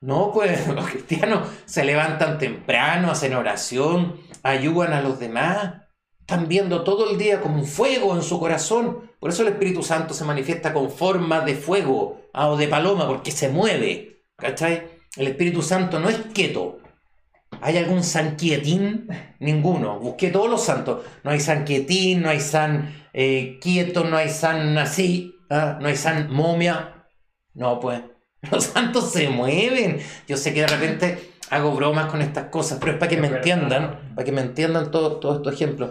[0.00, 5.82] No, pues los cristianos se levantan temprano, hacen oración, ayudan a los demás,
[6.20, 9.10] están viendo todo el día como un fuego en su corazón.
[9.18, 13.08] Por eso el Espíritu Santo se manifiesta con forma de fuego ah, o de paloma,
[13.08, 14.22] porque se mueve.
[14.36, 15.00] ¿Cachai?
[15.16, 16.78] El Espíritu Santo no es quieto,
[17.60, 19.08] ¿Hay algún San Quietín?
[19.40, 19.98] Ninguno.
[19.98, 21.04] Busqué todos los santos.
[21.22, 25.78] No hay San Quietín, no hay San eh, Quieto, no hay San Así, ¿ah?
[25.80, 27.06] no hay San Momia.
[27.54, 28.02] No, pues.
[28.50, 30.00] Los santos se mueven.
[30.28, 33.28] Yo sé que de repente hago bromas con estas cosas, pero es para que me
[33.28, 35.90] entiendan, para que me entiendan todos todo estos ejemplos.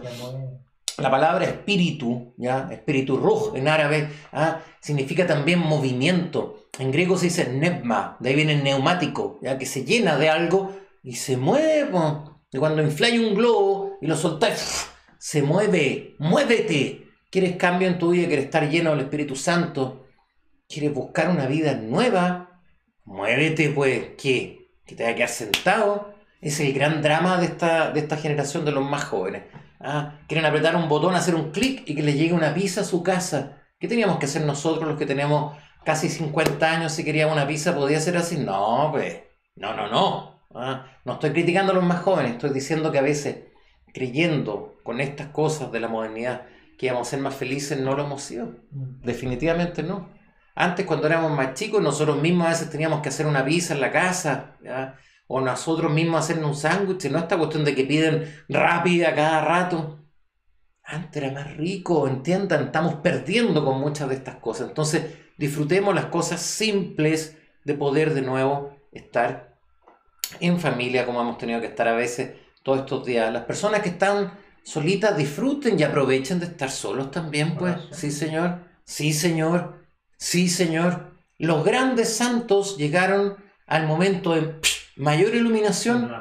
[0.97, 2.69] La palabra espíritu, ¿ya?
[2.71, 4.59] espíritu ruj en árabe, ¿ah?
[4.79, 6.67] significa también movimiento.
[6.77, 9.57] En griego se dice nebma, de ahí viene neumático, ¿ya?
[9.57, 10.71] que se llena de algo
[11.03, 11.89] y se mueve.
[12.51, 14.87] Y cuando infláis un globo y lo soltáis,
[15.19, 16.15] se mueve.
[16.19, 17.07] Muévete.
[17.29, 18.27] ¿Quieres cambio en tu vida?
[18.27, 20.07] ¿Quieres estar lleno del Espíritu Santo?
[20.67, 22.61] ¿Quieres buscar una vida nueva?
[23.05, 24.11] Muévete, pues.
[24.17, 24.69] ¿Qué?
[24.85, 26.13] ¿Que te vaya a quedar sentado?
[26.41, 29.43] Es el gran drama de esta, de esta generación de los más jóvenes.
[29.79, 30.19] ¿ah?
[30.27, 33.01] Quieren apretar un botón, hacer un clic y que les llegue una pizza a su
[33.01, 33.61] casa.
[33.79, 37.75] ¿Qué teníamos que hacer nosotros los que tenemos casi 50 años si queríamos una pizza?
[37.75, 38.37] ¿Podía ser así?
[38.37, 39.21] No, pues.
[39.55, 40.32] No, no, no.
[40.53, 40.87] ¿Ah?
[41.05, 43.37] No estoy criticando a los más jóvenes, estoy diciendo que a veces,
[43.93, 46.45] creyendo con estas cosas de la modernidad,
[46.77, 48.47] que íbamos a ser más felices, no lo hemos sido.
[48.71, 49.01] Mm.
[49.01, 50.09] Definitivamente no.
[50.55, 53.81] Antes, cuando éramos más chicos, nosotros mismos a veces teníamos que hacer una pizza en
[53.81, 54.57] la casa,
[55.27, 59.99] o nosotros mismos hacernos un sándwich, no esta cuestión de que piden rápida cada rato.
[60.83, 64.67] Antes era más rico, entiendan, estamos perdiendo con muchas de estas cosas.
[64.67, 69.52] Entonces, disfrutemos las cosas simples de poder de nuevo estar
[70.39, 72.31] en familia, como hemos tenido que estar a veces
[72.63, 73.31] todos estos días.
[73.31, 77.75] Las personas que están solitas disfruten y aprovechen de estar solos también, pues.
[77.91, 78.59] Sí, Señor.
[78.85, 79.85] Sí, Señor.
[80.17, 81.13] Sí, Señor.
[81.37, 83.35] Los grandes santos llegaron
[83.67, 84.55] al momento de
[84.95, 86.11] mayor iluminación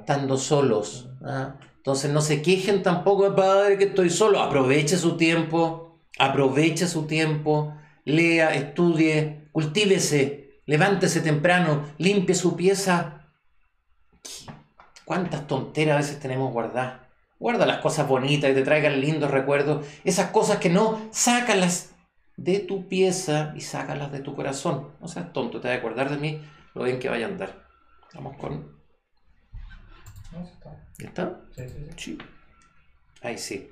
[0.00, 1.08] estando solos.
[1.24, 1.56] ¿ah?
[1.76, 4.40] Entonces no se quejen tampoco, Padre, que estoy solo.
[4.40, 13.21] Aproveche su tiempo, aproveche su tiempo, lea, estudie, cultívese, levántese temprano, limpie su pieza.
[15.04, 17.00] ¿Cuántas tonteras a veces tenemos guardadas?
[17.38, 19.86] Guarda las cosas bonitas y te traigan lindos recuerdos.
[20.04, 21.94] Esas cosas que no, sácalas
[22.36, 24.92] de tu pieza y sácalas de tu corazón.
[25.00, 26.40] No seas tonto, te vas a acordar de mí
[26.74, 27.68] lo bien que vaya a andar.
[28.14, 28.80] Vamos con.
[30.98, 31.40] ¿Está?
[31.56, 32.18] Sí, sí, sí.
[33.22, 33.70] Ahí sí.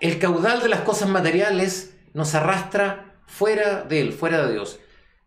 [0.00, 4.80] El caudal de las cosas materiales nos arrastra fuera de Él, fuera de Dios.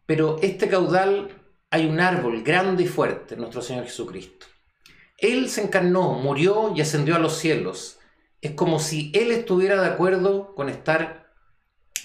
[0.06, 1.43] Pero este caudal
[1.74, 4.46] hay un árbol grande y fuerte, nuestro Señor Jesucristo.
[5.18, 7.98] Él se encarnó, murió y ascendió a los cielos.
[8.42, 11.32] Es como si Él estuviera de acuerdo con estar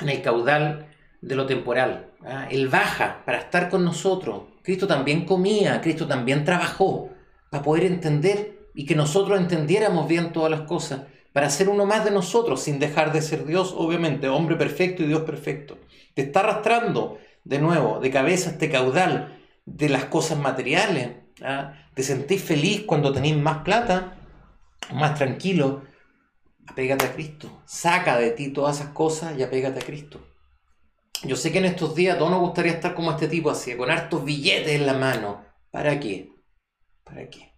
[0.01, 0.89] en el caudal
[1.21, 2.15] de lo temporal.
[2.25, 2.49] ¿ah?
[2.51, 4.45] Él baja para estar con nosotros.
[4.63, 7.11] Cristo también comía, Cristo también trabajó
[7.51, 11.03] para poder entender y que nosotros entendiéramos bien todas las cosas,
[11.35, 15.09] para ser uno más de nosotros sin dejar de ser Dios, obviamente, hombre perfecto y
[15.09, 15.77] Dios perfecto.
[16.15, 19.35] Te está arrastrando de nuevo de cabeza este caudal
[19.75, 21.11] de las cosas materiales.
[21.43, 21.75] ¿ah?
[21.95, 24.17] Te sentís feliz cuando tenéis más plata,
[24.93, 25.83] más tranquilo.
[26.67, 27.63] Apégate a Cristo.
[27.67, 30.21] Saca de ti todas esas cosas y apégate a Cristo.
[31.25, 33.77] Yo sé que en estos días a todos nos gustaría estar como este tipo así,
[33.77, 35.45] con hartos billetes en la mano.
[35.71, 36.31] ¿Para qué?
[37.05, 37.55] ¿Para qué?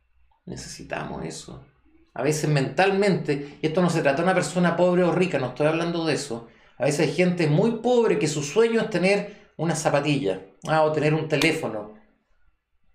[0.47, 1.67] Necesitamos eso.
[2.15, 5.49] A veces mentalmente, y esto no se trata de una persona pobre o rica, no
[5.49, 6.49] estoy hablando de eso.
[6.79, 10.93] A veces hay gente muy pobre que su sueño es tener una zapatilla ah, o
[10.93, 12.00] tener un teléfono.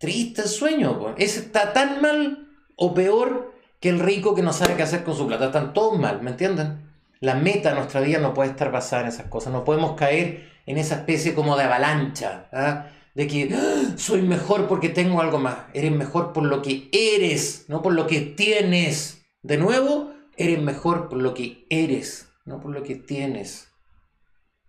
[0.05, 1.15] Triste el sueño.
[1.17, 5.15] Ese está tan mal o peor que el rico que no sabe qué hacer con
[5.15, 5.47] su plata.
[5.47, 6.91] Están todos mal, ¿me entienden?
[7.21, 9.51] La meta de nuestra vida no puede estar basada en esas cosas.
[9.51, 12.85] No podemos caer en esa especie como de avalancha, ¿ah?
[13.15, 13.95] de que ¡Ah!
[13.97, 15.55] soy mejor porque tengo algo más.
[15.73, 19.25] Eres mejor por lo que eres, no por lo que tienes.
[19.41, 23.69] De nuevo, eres mejor por lo que eres, no por lo que tienes.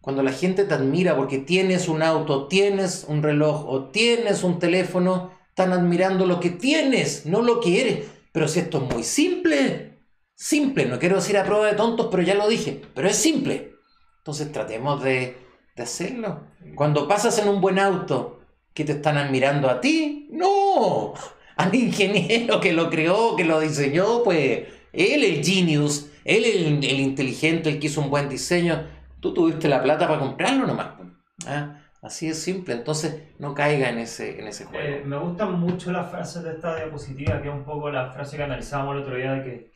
[0.06, 4.60] Cuando la gente te admira porque tienes un auto, tienes un reloj o tienes un
[4.60, 8.06] teléfono, están admirando lo que tienes, no lo que eres.
[8.30, 9.98] Pero si esto es muy simple,
[10.34, 13.72] simple, no quiero decir a prueba de tontos, pero ya lo dije, pero es simple.
[14.20, 15.44] Entonces tratemos de
[15.76, 16.40] de hacerlo.
[16.74, 18.40] Cuando pasas en un buen auto,
[18.72, 20.28] ¿que te están admirando a ti?
[20.30, 21.14] No,
[21.56, 27.00] al ingeniero que lo creó, que lo diseñó, pues él el genius, él el, el
[27.00, 28.86] inteligente, el que hizo un buen diseño.
[29.20, 30.88] Tú tuviste la plata para comprarlo nomás.
[31.46, 31.80] ¿Ah?
[32.02, 34.84] Así es simple, entonces no caiga en ese, en ese juego.
[34.84, 38.36] Eh, me gustan mucho las frases de esta diapositiva, que es un poco la frase
[38.36, 39.72] que analizábamos el otro día de que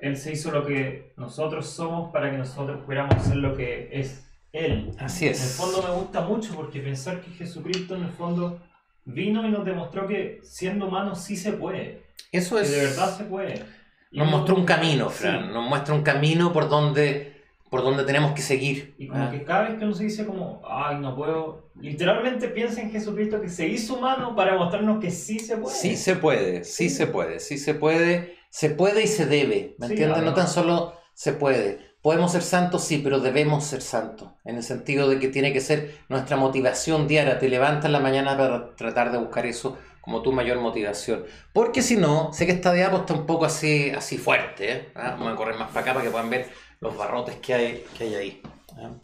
[0.00, 4.26] Él se hizo lo que nosotros somos para que nosotros pudiéramos ser lo que es
[4.52, 4.92] él.
[4.98, 5.40] Así es.
[5.40, 8.60] En el fondo me gusta mucho porque pensar que Jesucristo en el fondo
[9.04, 12.06] vino y nos demostró que siendo humano sí se puede.
[12.32, 12.70] Eso es.
[12.70, 13.64] Que de verdad se puede.
[14.12, 15.52] nos mostró un camino, Fran.
[15.52, 17.39] Nos muestra un camino por donde,
[17.70, 18.94] por donde tenemos que seguir.
[18.98, 19.30] Y como ah.
[19.30, 23.40] que cada vez que uno se dice como, ay, no puedo, literalmente piensa en Jesucristo
[23.40, 25.74] que se hizo humano para mostrarnos que sí se puede.
[25.74, 29.86] Sí se puede, sí, se puede, sí se puede, se puede y se debe, ¿me
[29.86, 30.22] entiendes?
[30.22, 31.88] No tan solo se puede.
[32.02, 35.60] Podemos ser santos, sí, pero debemos ser santos, en el sentido de que tiene que
[35.60, 37.38] ser nuestra motivación diaria.
[37.38, 41.24] Te levantas en la mañana para tratar de buscar eso como tu mayor motivación.
[41.52, 44.72] Porque si no, sé que esta diapo está un poco así, así fuerte.
[44.72, 44.88] ¿eh?
[44.94, 46.48] Ah, vamos a correr más para acá para que puedan ver
[46.80, 48.42] los barrotes que hay, que hay ahí.
[48.76, 48.94] ¿ah?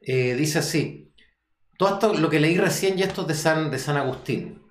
[0.00, 1.12] Eh, dice así,
[1.78, 4.62] todo esto, lo que leí recién y esto es de San, de San Agustín.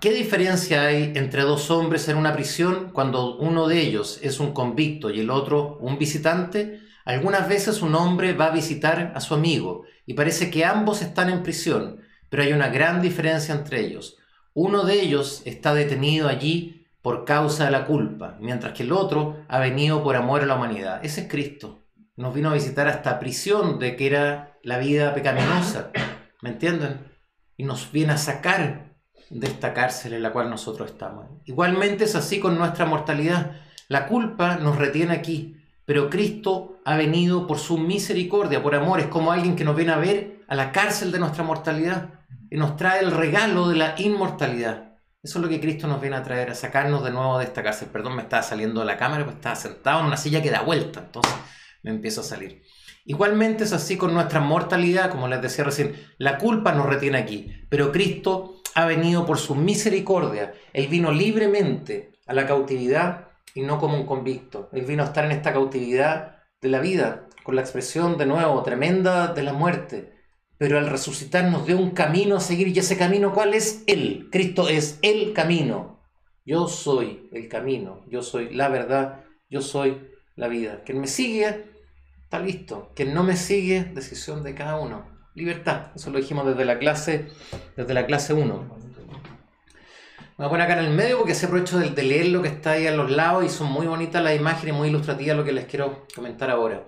[0.00, 4.52] ¿Qué diferencia hay entre dos hombres en una prisión cuando uno de ellos es un
[4.52, 6.80] convicto y el otro un visitante?
[7.04, 11.28] Algunas veces un hombre va a visitar a su amigo y parece que ambos están
[11.28, 14.16] en prisión, pero hay una gran diferencia entre ellos.
[14.54, 19.44] Uno de ellos está detenido allí por causa de la culpa, mientras que el otro
[19.48, 21.04] ha venido por amor a la humanidad.
[21.04, 21.86] Ese es Cristo.
[22.16, 25.90] Nos vino a visitar hasta prisión de que era la vida pecaminosa.
[26.42, 27.06] ¿Me entienden?
[27.56, 28.96] Y nos viene a sacar
[29.30, 31.26] de esta cárcel en la cual nosotros estamos.
[31.46, 33.52] Igualmente es así con nuestra mortalidad.
[33.88, 39.00] La culpa nos retiene aquí, pero Cristo ha venido por su misericordia, por amor.
[39.00, 42.56] Es como alguien que nos viene a ver a la cárcel de nuestra mortalidad y
[42.56, 44.89] nos trae el regalo de la inmortalidad.
[45.22, 47.62] Eso es lo que Cristo nos viene a traer, a sacarnos de nuevo de esta
[47.62, 47.88] cárcel.
[47.92, 50.62] Perdón, me estaba saliendo de la cámara, pues estaba sentado en una silla que da
[50.62, 51.34] vuelta, entonces
[51.82, 52.62] me empiezo a salir.
[53.04, 57.52] Igualmente es así con nuestra mortalidad, como les decía recién, la culpa nos retiene aquí,
[57.68, 60.54] pero Cristo ha venido por su misericordia.
[60.72, 64.70] Él vino libremente a la cautividad y no como un convicto.
[64.72, 68.62] Él vino a estar en esta cautividad de la vida, con la expresión de nuevo
[68.62, 70.19] tremenda de la muerte.
[70.60, 73.82] Pero al resucitar nos dio un camino a seguir y ese camino, ¿cuál es?
[73.86, 74.28] Él.
[74.30, 76.02] Cristo es el camino.
[76.44, 79.96] Yo soy el camino, yo soy la verdad, yo soy
[80.36, 80.82] la vida.
[80.84, 81.64] Quien me sigue
[82.24, 82.92] está listo.
[82.94, 85.06] Quien no me sigue, decisión de cada uno.
[85.34, 87.28] Libertad, eso lo dijimos desde la clase,
[87.74, 88.44] desde la clase 1.
[88.44, 92.42] Me voy a poner acá en el medio porque se aprovecho de, de leer lo
[92.42, 95.44] que está ahí a los lados y son muy bonitas las imágenes, muy ilustrativas lo
[95.44, 96.86] que les quiero comentar ahora.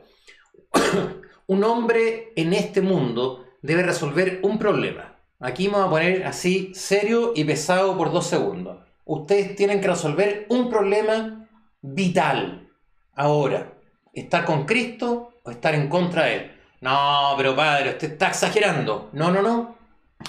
[1.46, 5.16] un hombre en este mundo debe resolver un problema.
[5.40, 8.78] Aquí me voy a poner así serio y pesado por dos segundos.
[9.04, 11.48] Ustedes tienen que resolver un problema
[11.80, 12.68] vital.
[13.14, 13.72] Ahora,
[14.12, 16.52] estar con Cristo o estar en contra de Él.
[16.80, 19.10] No, pero padre, usted está exagerando.
[19.12, 19.76] No, no, no.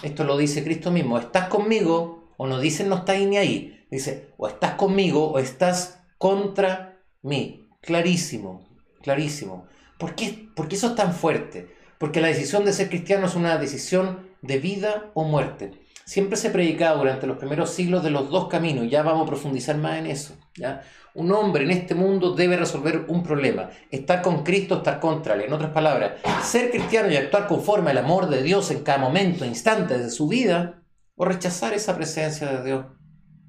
[0.02, 1.18] Esto lo dice Cristo mismo.
[1.18, 3.86] ¿Estás conmigo o no dicen no estáis ni ahí?
[3.92, 7.70] Dice, o estás conmigo o estás contra mí.
[7.82, 8.68] Clarísimo,
[9.02, 9.68] clarísimo.
[10.00, 11.76] ¿Por qué, ¿Por qué eso es tan fuerte?
[12.04, 15.72] Porque la decisión de ser cristiano es una decisión de vida o muerte.
[16.04, 19.78] Siempre se predicaba durante los primeros siglos de los dos caminos, ya vamos a profundizar
[19.78, 20.36] más en eso.
[20.58, 20.82] ¿ya?
[21.14, 25.44] Un hombre en este mundo debe resolver un problema, estar con Cristo, estar contra él.
[25.44, 29.46] En otras palabras, ser cristiano y actuar conforme al amor de Dios en cada momento,
[29.46, 30.84] instante de su vida,
[31.16, 32.86] o rechazar esa presencia de Dios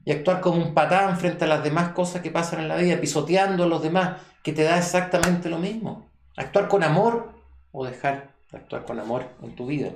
[0.04, 3.00] y actuar como un patán frente a las demás cosas que pasan en la vida,
[3.00, 6.08] pisoteando a los demás, que te da exactamente lo mismo.
[6.36, 7.34] Actuar con amor
[7.72, 9.90] o dejar de actuar con amor en tu vida.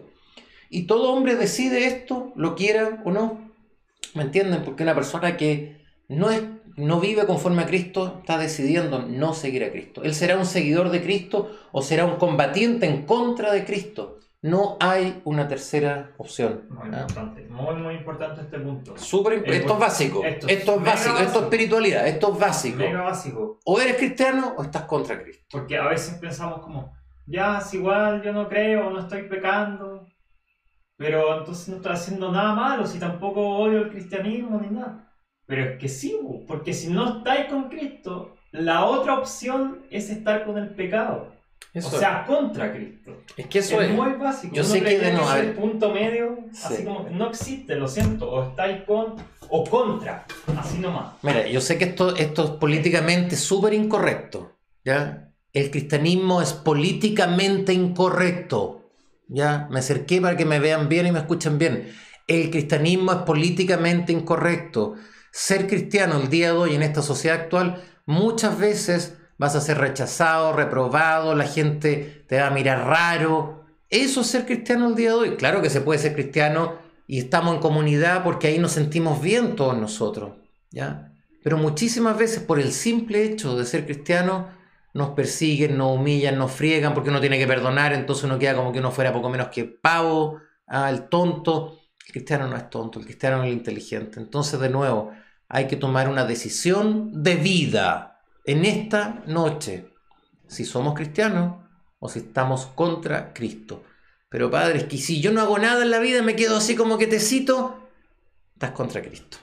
[0.71, 3.53] Y todo hombre decide esto, lo quiera o no.
[4.15, 4.63] ¿Me entienden?
[4.65, 6.43] Porque una persona que no, es,
[6.77, 10.03] no vive conforme a Cristo está decidiendo no seguir a Cristo.
[10.03, 14.19] Él será un seguidor de Cristo o será un combatiente en contra de Cristo.
[14.41, 16.67] No hay una tercera opción.
[16.71, 17.01] Muy ¿ah?
[17.01, 18.95] importante, muy, muy importante este punto.
[18.95, 22.79] esto es básico, esto, es básico, esto es espiritualidad, esto es básico.
[22.79, 23.59] Mega básico.
[23.65, 25.45] O eres cristiano o estás contra Cristo.
[25.51, 26.93] Porque a veces pensamos como,
[27.29, 30.07] ya, es igual, yo no creo, no estoy pecando,
[30.97, 35.13] pero entonces no estoy haciendo nada malo, si tampoco odio el cristianismo ni nada.
[35.47, 40.45] Pero es que sí, porque si no estáis con Cristo, la otra opción es estar
[40.45, 41.33] con el pecado.
[41.75, 43.23] o sea, contra Cristo.
[43.37, 44.55] Es que eso es, muy básico.
[44.55, 48.51] Yo sé que de no el punto medio, así como no existe, lo siento, o
[48.51, 49.17] estáis con
[49.51, 51.15] o contra, así nomás.
[51.23, 55.28] Mira, yo sé que esto, esto es políticamente súper incorrecto, ¿ya?
[55.53, 58.91] El cristianismo es políticamente incorrecto.
[59.29, 61.93] Ya, me acerqué para que me vean bien y me escuchen bien.
[62.27, 64.95] El cristianismo es políticamente incorrecto.
[65.31, 69.79] Ser cristiano el día de hoy en esta sociedad actual, muchas veces vas a ser
[69.79, 73.65] rechazado, reprobado, la gente te va a mirar raro.
[73.89, 75.37] Eso es ser cristiano el día de hoy.
[75.37, 79.57] Claro que se puede ser cristiano y estamos en comunidad porque ahí nos sentimos bien
[79.57, 80.33] todos nosotros,
[80.71, 81.13] ¿ya?
[81.43, 84.58] Pero muchísimas veces por el simple hecho de ser cristiano
[84.95, 88.73] nos persiguen, nos humillan, nos friegan porque uno tiene que perdonar, entonces uno queda como
[88.73, 91.81] que uno fuera poco menos que pavo, ah, el tonto.
[92.07, 94.19] El cristiano no es tonto, el cristiano es el inteligente.
[94.19, 95.13] Entonces, de nuevo,
[95.49, 99.93] hay que tomar una decisión de vida en esta noche,
[100.47, 101.57] si somos cristianos
[101.99, 103.85] o si estamos contra Cristo.
[104.31, 106.75] Pero padre, es que si yo no hago nada en la vida, me quedo así
[106.75, 107.89] como que te cito,
[108.55, 109.39] estás contra Cristo.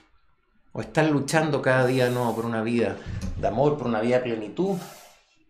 [0.72, 2.96] O estás luchando cada día no por una vida
[3.36, 4.76] de amor, por una vida de plenitud,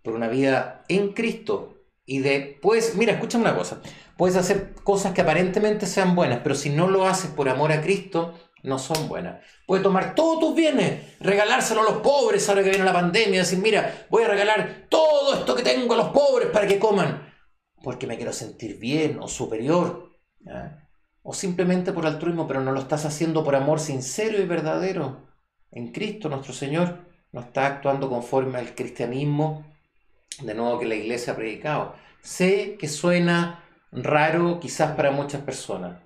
[0.07, 1.75] por una vida en Cristo.
[2.05, 3.83] Y después, mira, escúchame una cosa,
[4.17, 7.83] puedes hacer cosas que aparentemente sean buenas, pero si no lo haces por amor a
[7.83, 9.43] Cristo, no son buenas.
[9.67, 13.59] Puedes tomar todos tus bienes, regalárselo a los pobres ahora que viene la pandemia, decir,
[13.59, 17.35] mira, voy a regalar todo esto que tengo a los pobres para que coman,
[17.83, 20.13] porque me quiero sentir bien o superior.
[21.23, 25.27] O simplemente por altruismo, pero no lo estás haciendo por amor sincero y verdadero.
[25.73, 27.01] En Cristo nuestro Señor
[27.33, 29.65] no está actuando conforme al cristianismo
[30.43, 31.95] de nuevo que la iglesia ha predicado.
[32.21, 35.99] Sé que suena raro quizás para muchas personas,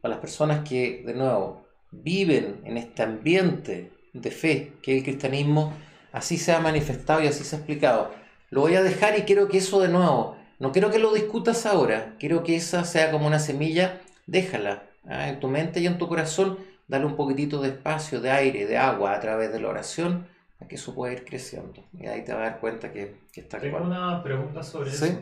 [0.00, 5.72] para las personas que, de nuevo, viven en este ambiente de fe que el cristianismo,
[6.12, 8.12] así se ha manifestado y así se ha explicado.
[8.50, 11.66] Lo voy a dejar y quiero que eso de nuevo, no quiero que lo discutas
[11.66, 15.28] ahora, quiero que esa sea como una semilla, déjala ¿ah?
[15.28, 16.58] en tu mente y en tu corazón,
[16.88, 20.26] dale un poquitito de espacio, de aire, de agua a través de la oración,
[20.58, 21.82] para que eso pueda ir creciendo.
[21.92, 25.04] Y ahí te vas a dar cuenta que, que está Tengo una pregunta sobre ¿Sí?
[25.06, 25.20] eso.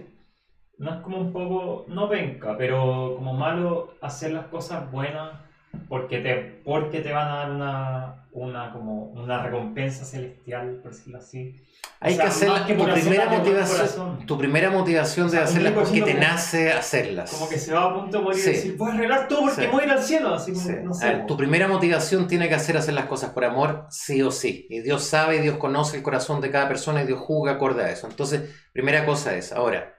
[0.79, 5.41] No es como un poco, no venga, pero como malo hacer las cosas buenas
[5.89, 11.19] porque te, porque te van a dar una, una, como una recompensa celestial, por decirlo
[11.19, 11.57] así.
[12.01, 14.27] Hay O sea, que hacer que tu primera hacerlas de motivación.
[14.27, 17.31] Tu primera motivación de O sea, hacerlas un tipo porque te nace hacerlas.
[17.33, 18.51] Como que se va a punto de morir Sí.
[18.51, 19.69] y decir, voy a arreglar todo porque Sí.
[19.71, 20.35] voy a ir al cielo.
[20.35, 20.71] Así Sí.
[20.83, 21.07] no sé.
[21.07, 24.67] ver, tu primera motivación tiene que hacer hacer las cosas por amor, sí o sí.
[24.71, 27.85] Y Dios sabe y Dios conoce el corazón de cada persona y Dios juzga acorde
[27.85, 28.07] a eso.
[28.07, 29.95] Entonces, primera cosa es, ahora,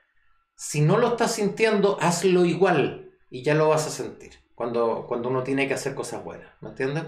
[0.56, 5.30] si no lo estás sintiendo, hazlo igual y ya lo vas a sentir cuando, cuando
[5.30, 6.50] uno tiene que hacer cosas buenas.
[6.62, 7.04] ¿Me entiendes?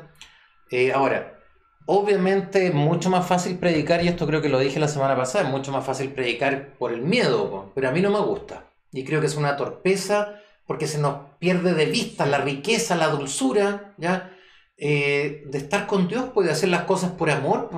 [0.69, 1.39] Eh, ahora,
[1.85, 5.45] obviamente es mucho más fácil predicar, y esto creo que lo dije la semana pasada,
[5.45, 8.69] es mucho más fácil predicar por el miedo, pero a mí no me gusta.
[8.91, 10.35] Y creo que es una torpeza
[10.65, 14.33] porque se nos pierde de vista la riqueza, la dulzura, ¿ya?
[14.75, 17.69] Eh, de estar con Dios, puede hacer las cosas por amor.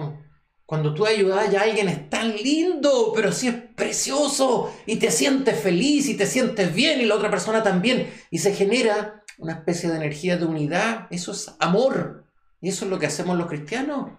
[0.65, 5.59] Cuando tú ayudas a alguien es tan lindo, pero sí es precioso y te sientes
[5.59, 9.89] feliz y te sientes bien y la otra persona también y se genera una especie
[9.89, 11.07] de energía de unidad.
[11.09, 12.25] Eso es amor.
[12.61, 14.11] Y eso es lo que hacemos los cristianos.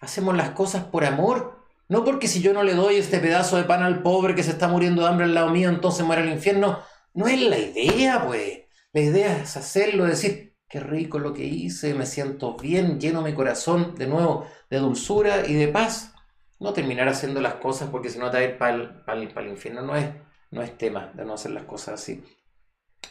[0.00, 1.64] Hacemos las cosas por amor.
[1.88, 4.50] No porque si yo no le doy este pedazo de pan al pobre que se
[4.50, 6.80] está muriendo de hambre al lado mío, entonces muere al infierno.
[7.12, 8.62] No es la idea, pues.
[8.92, 13.34] La idea es hacerlo, decir, qué rico lo que hice, me siento bien, lleno mi
[13.34, 16.14] corazón de nuevo de dulzura y de paz.
[16.58, 19.82] No terminar haciendo las cosas porque si no te va a ir para el, infierno.
[19.82, 20.08] No es,
[20.50, 22.24] no es tema de no hacer las cosas así.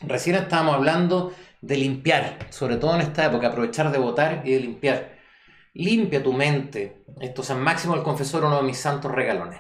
[0.02, 4.60] Recién estábamos hablando de limpiar, sobre todo en esta época, aprovechar de votar y de
[4.60, 5.14] limpiar.
[5.74, 7.04] Limpia tu mente.
[7.22, 9.60] Esto es San Máximo el Confesor, uno de mis santos regalones.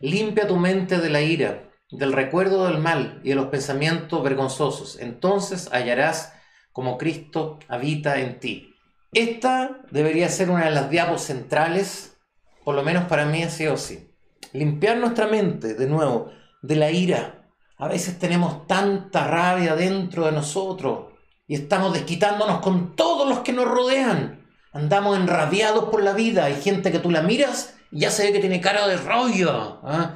[0.00, 4.98] Limpia tu mente de la ira, del recuerdo del mal y de los pensamientos vergonzosos.
[4.98, 6.34] Entonces hallarás
[6.72, 8.74] como Cristo habita en ti.
[9.12, 12.18] Esta debería ser una de las diapos centrales,
[12.64, 14.10] por lo menos para mí así o sí.
[14.52, 16.32] Limpiar nuestra mente, de nuevo,
[16.62, 17.43] de la ira.
[17.76, 21.12] A veces tenemos tanta rabia dentro de nosotros
[21.46, 24.44] y estamos desquitándonos con todos los que nos rodean.
[24.72, 26.44] Andamos enrabiados por la vida.
[26.44, 29.80] Hay gente que tú la miras y ya se ve que tiene cara de rollo.
[29.82, 30.14] ¿ah?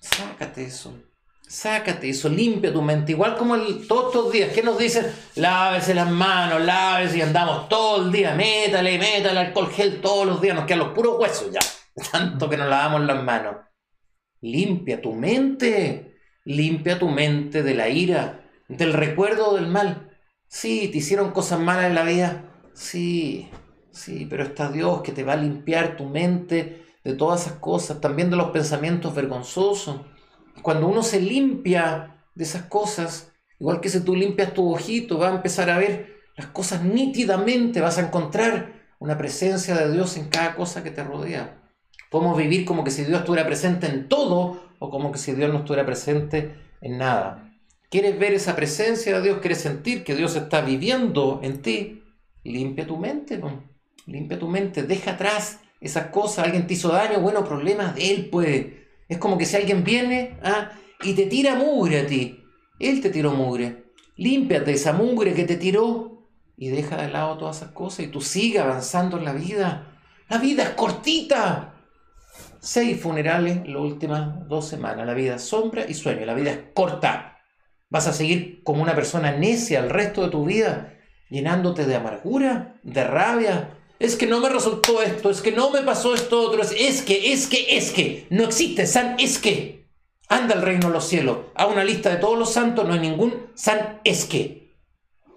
[0.00, 0.94] Sácate eso.
[1.48, 3.12] Sácate eso, limpia tu mente.
[3.12, 3.56] Igual como
[3.88, 5.06] todos estos días, ¿qué nos dicen?
[5.36, 8.34] Lávese las manos, lávese y andamos todo el día.
[8.34, 10.54] Métale, métale alcohol gel todos los días.
[10.54, 11.60] Nos quedan los puros huesos ya.
[12.12, 13.56] Tanto que nos lavamos las manos.
[14.42, 16.07] Limpia tu mente.
[16.48, 20.16] Limpia tu mente de la ira, del recuerdo del mal.
[20.46, 22.54] Sí, te hicieron cosas malas en la vida.
[22.72, 23.50] Sí,
[23.90, 28.00] sí, pero está Dios que te va a limpiar tu mente de todas esas cosas,
[28.00, 30.00] también de los pensamientos vergonzosos.
[30.62, 33.30] Cuando uno se limpia de esas cosas,
[33.60, 37.82] igual que si tú limpias tu ojito, vas a empezar a ver las cosas nítidamente,
[37.82, 41.60] vas a encontrar una presencia de Dios en cada cosa que te rodea.
[42.10, 45.52] Podemos vivir como que si Dios estuviera presente en todo o como que si Dios
[45.52, 47.52] no estuviera presente en nada.
[47.90, 49.38] ¿Quieres ver esa presencia de Dios?
[49.38, 52.02] ¿Quieres sentir que Dios está viviendo en ti?
[52.44, 53.68] Limpia tu mente, ¿no?
[54.08, 56.46] limpia tu mente, deja atrás esas cosas.
[56.46, 58.66] Alguien te hizo daño, bueno, problemas de él, pues.
[59.08, 60.70] Es como que si alguien viene ¿ah?
[61.02, 62.42] y te tira mugre a ti,
[62.78, 63.84] él te tiró mugre.
[64.16, 66.26] Límpiate esa mugre que te tiró
[66.56, 69.98] y deja de lado todas esas cosas y tú sigue avanzando en la vida.
[70.28, 71.77] La vida es cortita.
[72.60, 75.06] Seis funerales las últimas dos semanas.
[75.06, 76.26] La vida es sombra y sueño.
[76.26, 77.38] La vida es corta.
[77.88, 80.94] ¿Vas a seguir como una persona necia el resto de tu vida?
[81.30, 83.78] Llenándote de amargura, de rabia.
[83.98, 86.62] Es que no me resultó esto, es que no me pasó esto otro.
[86.62, 88.26] Es, que, es que, es que.
[88.30, 89.88] No existe San es que.
[90.28, 91.38] Anda al reino de los cielos.
[91.54, 94.76] A una lista de todos los santos no hay ningún San es que.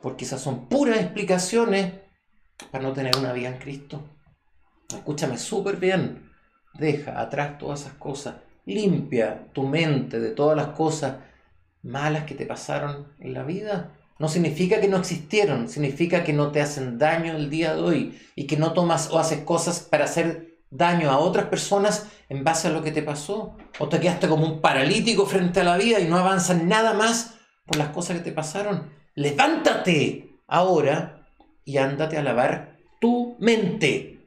[0.01, 1.93] Porque esas son puras explicaciones
[2.71, 4.17] para no tener una vida en Cristo.
[4.89, 6.30] Escúchame súper bien.
[6.73, 8.35] Deja atrás todas esas cosas.
[8.65, 11.15] Limpia tu mente de todas las cosas
[11.83, 13.91] malas que te pasaron en la vida.
[14.19, 18.21] No significa que no existieron, significa que no te hacen daño el día de hoy
[18.35, 22.67] y que no tomas o haces cosas para hacer daño a otras personas en base
[22.67, 23.57] a lo que te pasó.
[23.79, 27.35] O te quedaste como un paralítico frente a la vida y no avanzas nada más
[27.65, 28.91] por las cosas que te pasaron.
[29.15, 31.27] Levántate ahora
[31.65, 34.19] y ándate a lavar tu mente.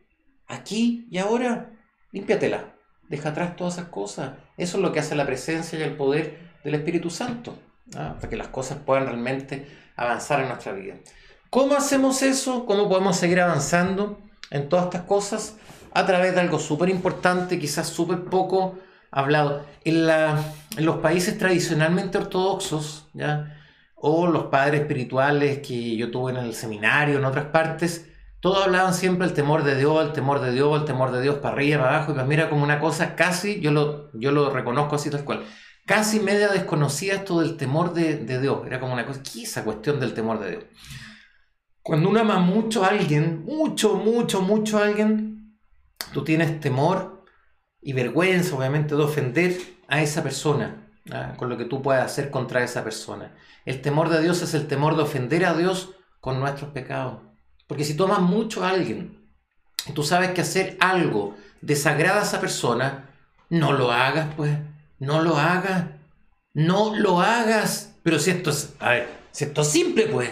[0.46, 1.70] Aquí y ahora,
[2.14, 2.74] límpiatela.
[3.10, 4.30] Deja atrás todas esas cosas.
[4.56, 7.54] Eso es lo que hace la presencia y el poder del Espíritu Santo.
[7.96, 8.14] ¿ah?
[8.16, 10.94] para que las cosas puedan realmente avanzar en nuestra vida.
[11.50, 12.66] ¿Cómo hacemos eso?
[12.66, 14.18] ¿Cómo podemos seguir avanzando
[14.50, 15.56] en todas estas cosas?
[15.92, 18.78] A través de algo súper importante, quizás súper poco
[19.10, 19.64] hablado.
[19.84, 20.06] En,
[20.84, 23.08] los países tradicionalmente ortodoxos,
[23.94, 28.10] o los padres espirituales que yo tuve en el seminario, en otras partes,
[28.44, 31.36] todos hablaban siempre el temor de Dios, el temor de Dios, el temor de Dios
[31.36, 34.50] para arriba, para abajo, y para mira como una cosa casi, yo lo, yo lo
[34.50, 35.46] reconozco así tal cual,
[35.86, 38.66] casi media desconocida esto del temor de, de Dios.
[38.66, 40.64] Era como una cosa, ¿qué es esa cuestión del temor de Dios?
[41.80, 45.56] Cuando uno ama mucho a alguien, mucho, mucho, mucho a alguien,
[46.12, 47.24] tú tienes temor
[47.80, 49.56] y vergüenza, obviamente, de ofender
[49.88, 51.32] a esa persona, ¿ah?
[51.38, 53.34] con lo que tú puedas hacer contra esa persona.
[53.64, 57.33] El temor de Dios es el temor de ofender a Dios con nuestros pecados.
[57.66, 59.28] Porque si tú amas mucho a alguien,
[59.94, 63.10] tú sabes que hacer algo desagrada a esa persona,
[63.48, 64.56] no lo hagas, pues,
[64.98, 65.86] no lo hagas,
[66.52, 67.96] no lo hagas.
[68.02, 70.30] Pero si esto es, a ver, si esto es simple, pues,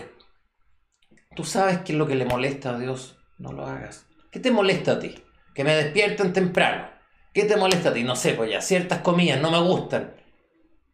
[1.35, 3.17] Tú sabes qué es lo que le molesta a Dios.
[3.39, 4.07] No lo hagas.
[4.31, 5.15] ¿Qué te molesta a ti?
[5.55, 6.89] Que me despierten temprano.
[7.33, 8.05] ¿Qué te molesta a ti?
[8.05, 10.15] No sé, pues ya, ciertas comidas no me gustan.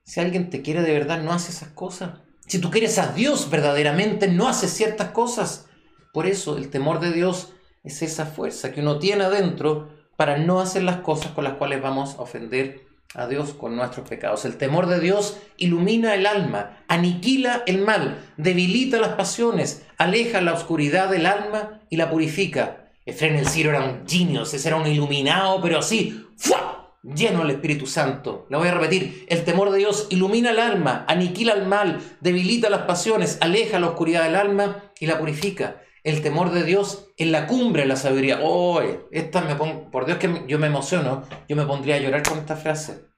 [0.04, 2.20] Si alguien te quiere de verdad, no hace esas cosas.
[2.46, 5.67] Si tú quieres a Dios verdaderamente, no haces ciertas cosas.
[6.12, 7.52] Por eso el temor de Dios
[7.84, 11.80] es esa fuerza que uno tiene adentro para no hacer las cosas con las cuales
[11.80, 14.44] vamos a ofender a Dios con nuestros pecados.
[14.44, 20.54] El temor de Dios ilumina el alma, aniquila el mal, debilita las pasiones, aleja la
[20.54, 22.90] oscuridad del alma y la purifica.
[23.06, 26.74] Efraín el Ciro era un genio, ese era un iluminado, pero así, ¡fua!
[27.02, 28.46] lleno del Espíritu Santo.
[28.50, 32.68] Lo voy a repetir, el temor de Dios ilumina el alma, aniquila el mal, debilita
[32.68, 37.32] las pasiones, aleja la oscuridad del alma y la purifica el temor de Dios en
[37.32, 38.40] la cumbre de la sabiduría.
[38.42, 38.80] Oh,
[39.10, 42.56] esta me por Dios que yo me emociono, yo me pondría a llorar con esta
[42.56, 43.08] frase.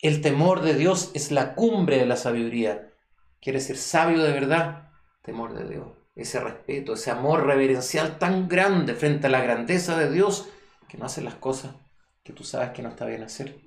[0.00, 2.90] El temor de Dios es la cumbre de la sabiduría.
[3.40, 4.90] Quiere ser sabio de verdad,
[5.22, 5.86] temor de Dios.
[6.16, 10.48] Ese respeto, ese amor reverencial tan grande frente a la grandeza de Dios
[10.88, 11.76] que no hace las cosas
[12.24, 13.60] que tú sabes que no está bien hacer.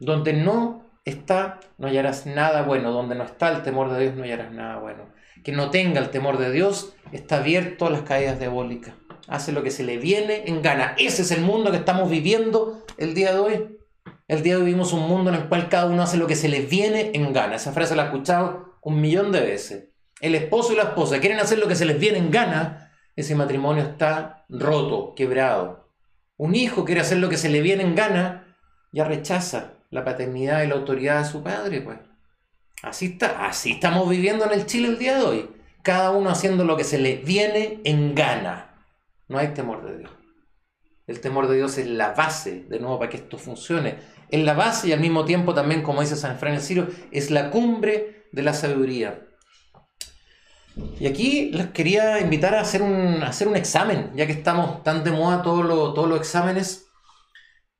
[0.00, 2.90] Donde no está, no hallarás nada bueno.
[2.90, 5.13] Donde no está el temor de Dios, no hallarás nada bueno
[5.44, 8.94] que no tenga el temor de Dios está abierto a las caídas diabólicas.
[9.28, 10.94] Hace lo que se le viene en gana.
[10.98, 13.78] Ese es el mundo que estamos viviendo el día de hoy.
[14.26, 16.34] El día de hoy vivimos un mundo en el cual cada uno hace lo que
[16.34, 17.56] se le viene en gana.
[17.56, 19.90] Esa frase la he escuchado un millón de veces.
[20.20, 22.92] El esposo y la esposa quieren hacer lo que se les viene en gana.
[23.14, 25.90] Ese matrimonio está roto, quebrado.
[26.36, 28.56] Un hijo quiere hacer lo que se le viene en gana,
[28.92, 31.98] ya rechaza la paternidad y la autoridad de su padre, pues.
[32.82, 35.50] Así, está, así estamos viviendo en el Chile el día de hoy.
[35.82, 38.74] Cada uno haciendo lo que se le viene en gana.
[39.28, 40.10] No hay temor de Dios.
[41.06, 43.98] El temor de Dios es la base, de nuevo, para que esto funcione.
[44.30, 47.30] Es la base y al mismo tiempo también, como dice San Fran el Ciro, es
[47.30, 49.26] la cumbre de la sabiduría.
[50.98, 55.04] Y aquí les quería invitar a hacer un, hacer un examen, ya que estamos tan
[55.04, 56.86] de moda todos todos los exámenes.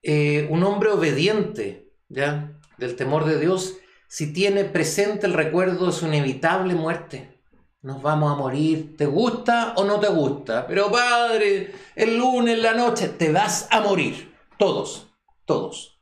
[0.02, 2.52] Eh, un hombre obediente, ¿ya?
[2.76, 3.78] Del temor de Dios
[4.14, 7.42] si tiene presente el recuerdo de su inevitable muerte.
[7.82, 10.68] Nos vamos a morir, ¿te gusta o no te gusta?
[10.68, 14.32] Pero padre, el lunes la noche te vas a morir.
[14.56, 15.08] Todos,
[15.44, 16.00] todos.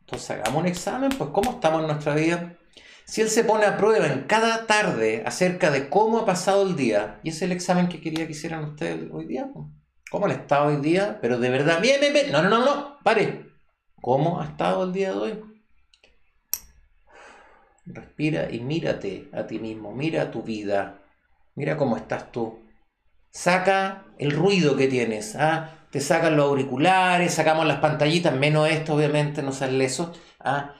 [0.00, 2.58] Entonces hagamos un examen, pues cómo estamos en nuestra vida.
[3.06, 6.76] Si él se pone a prueba en cada tarde acerca de cómo ha pasado el
[6.76, 9.64] día, y ese es el examen que quería que hicieran ustedes hoy día, pues.
[10.10, 11.18] ¿cómo han estado hoy día?
[11.22, 12.30] Pero de verdad, bien, bien, bien.
[12.30, 13.46] No, no, no, no, pare.
[14.02, 15.57] ¿Cómo ha estado el día de hoy?
[17.90, 20.98] Respira y mírate a ti mismo, mira tu vida,
[21.54, 22.60] mira cómo estás tú.
[23.30, 25.86] Saca el ruido que tienes, ¿ah?
[25.90, 30.12] te sacan los auriculares, sacamos las pantallitas, menos esto obviamente, no sale eso.
[30.40, 30.74] ¿ah?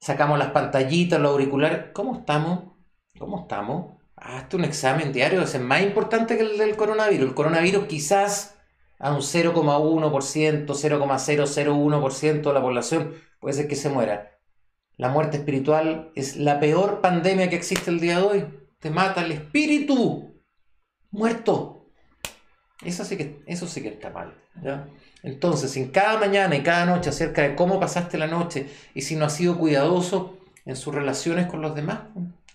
[0.00, 1.92] Sacamos las pantallitas, los auriculares.
[1.92, 2.72] ¿Cómo estamos?
[3.18, 3.94] ¿Cómo estamos?
[4.16, 7.28] Hazte un examen diario, es más importante que el del coronavirus.
[7.28, 8.58] El coronavirus quizás
[8.98, 14.33] a un 0,1%, 0,001% de la población puede ser que se muera.
[14.96, 18.44] La muerte espiritual es la peor pandemia que existe el día de hoy.
[18.78, 20.40] Te mata el espíritu.
[21.10, 21.86] Muerto.
[22.82, 24.34] Eso sí que, eso sí que está mal.
[25.22, 29.16] Entonces, en cada mañana y cada noche acerca de cómo pasaste la noche y si
[29.16, 32.00] no has sido cuidadoso en sus relaciones con los demás,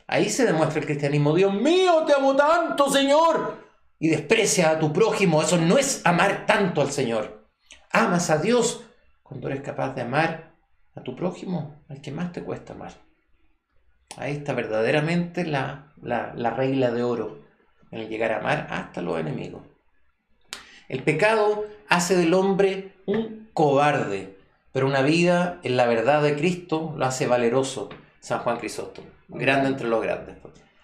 [0.08, 1.36] ahí se demuestra el cristianismo.
[1.36, 3.68] Dios mío, te amo tanto, Señor.
[4.00, 5.42] Y desprecia a tu prójimo.
[5.42, 7.50] Eso no es amar tanto al Señor.
[7.92, 8.86] Amas a Dios
[9.24, 10.49] cuando eres capaz de amar
[11.00, 12.94] a tu prójimo, al que más te cuesta amar.
[14.18, 17.40] Ahí está verdaderamente la, la, regla de oro
[17.92, 19.62] en el llegar a amar hasta los enemigos.
[20.88, 24.38] El pecado hace del hombre un cobarde,
[24.72, 27.90] pero una vida en la verdad de Cristo lo hace valeroso.
[28.20, 30.36] San Juan Crisóstomo, grande entre los grandes.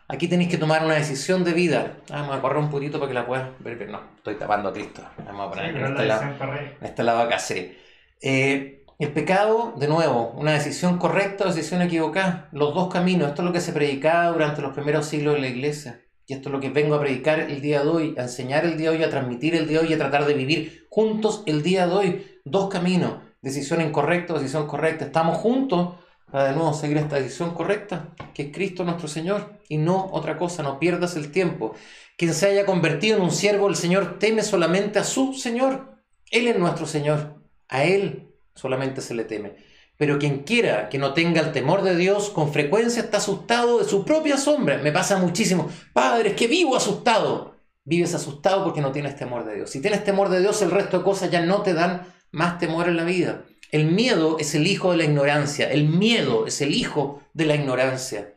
[0.07, 1.97] Aquí tenéis que tomar una decisión de vida.
[2.11, 3.77] Ah, vamos a correr un poquito para que la puedas ver.
[3.77, 5.01] Pero no, estoy tapando a Cristo.
[5.25, 7.75] Vamos a poner Sí, este la lado, en este lado acá, sí.
[8.21, 12.47] Eh, el pecado, de nuevo, una decisión correcta o decisión equivocada.
[12.53, 13.27] Los dos caminos.
[13.27, 16.01] Esto es lo que se predicaba durante los primeros siglos de la iglesia.
[16.25, 18.77] Y esto es lo que vengo a predicar el día de hoy, a enseñar el
[18.77, 21.61] día de hoy, a transmitir el día de hoy, a tratar de vivir juntos el
[21.61, 22.25] día de hoy.
[22.45, 23.15] Dos caminos.
[23.41, 25.05] Decisión incorrecta o decisión correcta.
[25.05, 25.95] Estamos juntos
[26.31, 30.37] para de nuevo seguir esta decisión correcta, que es Cristo nuestro Señor, y no otra
[30.37, 31.75] cosa, no pierdas el tiempo.
[32.17, 36.01] Quien se haya convertido en un siervo del Señor teme solamente a su Señor.
[36.31, 39.55] Él es nuestro Señor, a Él solamente se le teme.
[39.97, 43.85] Pero quien quiera que no tenga el temor de Dios, con frecuencia está asustado de
[43.85, 44.77] su propia sombra.
[44.79, 45.69] Me pasa muchísimo.
[45.93, 47.55] Padre, es que vivo asustado.
[47.85, 49.69] Vives asustado porque no tienes temor de Dios.
[49.69, 52.89] Si tienes temor de Dios, el resto de cosas ya no te dan más temor
[52.89, 53.45] en la vida.
[53.71, 55.71] El miedo es el hijo de la ignorancia.
[55.71, 58.33] El miedo es el hijo de la ignorancia.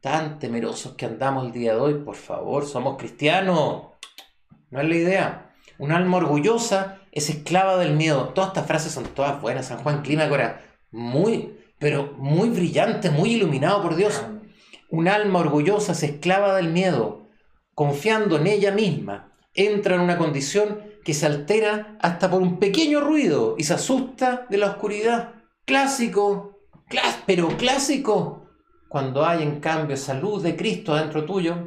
[0.00, 3.86] Tan temerosos que andamos el día de hoy, por favor, somos cristianos.
[4.70, 5.54] No es la idea.
[5.78, 8.28] Un alma orgullosa es esclava del miedo.
[8.34, 9.66] Todas estas frases son todas buenas.
[9.68, 14.22] San Juan Clímaco era muy, pero muy brillante, muy iluminado por Dios.
[14.90, 17.28] Un alma orgullosa es esclava del miedo,
[17.74, 19.32] confiando en ella misma.
[19.54, 24.46] Entra en una condición que se altera hasta por un pequeño ruido y se asusta
[24.50, 25.34] de la oscuridad.
[25.64, 26.58] Clásico,
[26.88, 28.48] clás- pero clásico.
[28.88, 31.64] Cuando hay en cambio esa luz de Cristo dentro tuyo,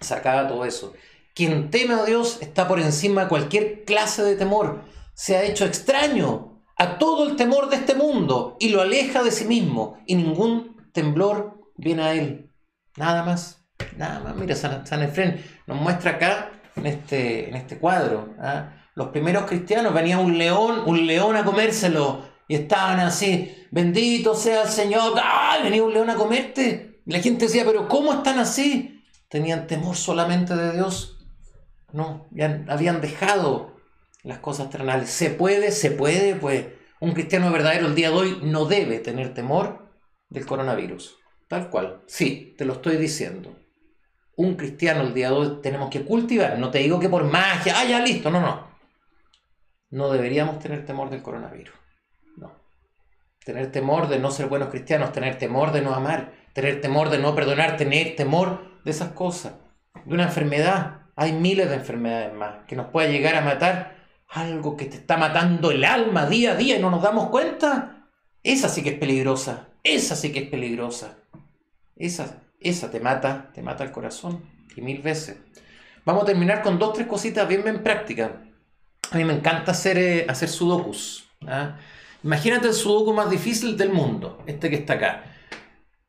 [0.00, 0.94] se acaba todo eso.
[1.36, 4.84] Quien teme a Dios está por encima de cualquier clase de temor.
[5.12, 9.30] Se ha hecho extraño a todo el temor de este mundo y lo aleja de
[9.30, 12.54] sí mismo y ningún temblor viene a él.
[12.96, 13.66] Nada más,
[13.98, 14.34] nada más.
[14.34, 18.34] Mira, San, San Efrén nos muestra acá en este, en este cuadro.
[18.40, 18.72] ¿ah?
[18.94, 24.62] Los primeros cristianos venía un león, un león a comérselo y estaban así, bendito sea
[24.62, 25.64] el Señor, ¡ay!
[25.64, 27.02] Venía un león a comerte.
[27.04, 29.04] Y la gente decía, pero ¿cómo están así?
[29.28, 31.15] Tenían temor solamente de Dios.
[31.96, 33.74] No, ya habían dejado
[34.22, 35.08] las cosas terrenales.
[35.08, 36.66] Se puede, se puede, pues
[37.00, 39.88] un cristiano verdadero el día de hoy no debe tener temor
[40.28, 41.16] del coronavirus.
[41.48, 42.02] Tal cual.
[42.06, 43.56] Sí, te lo estoy diciendo.
[44.36, 46.58] Un cristiano el día de hoy tenemos que cultivar.
[46.58, 48.68] No te digo que por magia, ah, ya listo, no, no.
[49.88, 51.74] No deberíamos tener temor del coronavirus.
[52.36, 52.52] No.
[53.42, 57.20] Tener temor de no ser buenos cristianos, tener temor de no amar, tener temor de
[57.20, 59.54] no perdonar, tener temor de esas cosas.
[60.04, 61.05] De una enfermedad.
[61.16, 63.96] Hay miles de enfermedades más que nos puede llegar a matar.
[64.28, 68.08] Algo que te está matando el alma día a día y no nos damos cuenta.
[68.42, 69.68] Esa sí que es peligrosa.
[69.82, 71.18] Esa sí que es peligrosa.
[71.96, 74.44] Esa, esa te mata, te mata el corazón.
[74.76, 75.38] Y mil veces.
[76.04, 78.30] Vamos a terminar con dos, tres cositas bien, bien prácticas.
[79.10, 81.28] A mí me encanta hacer, eh, hacer sudokus.
[81.46, 81.78] ¿ah?
[82.22, 85.35] Imagínate el sudoku más difícil del mundo, este que está acá.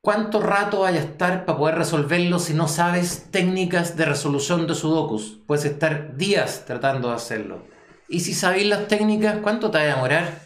[0.08, 4.74] ¿Cuánto rato vaya a estar para poder resolverlo si no sabes técnicas de resolución de
[4.74, 5.40] sudokus?
[5.46, 7.66] Puedes estar días tratando de hacerlo.
[8.08, 10.44] Y si sabéis las técnicas, ¿cuánto te va a demorar?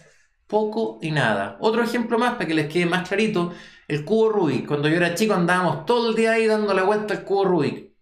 [0.47, 1.57] Poco y nada.
[1.59, 3.53] Otro ejemplo más para que les quede más clarito,
[3.87, 4.65] el cubo Rubik.
[4.65, 7.93] Cuando yo era chico andábamos todo el día ahí dando la vuelta al cubo Rubik.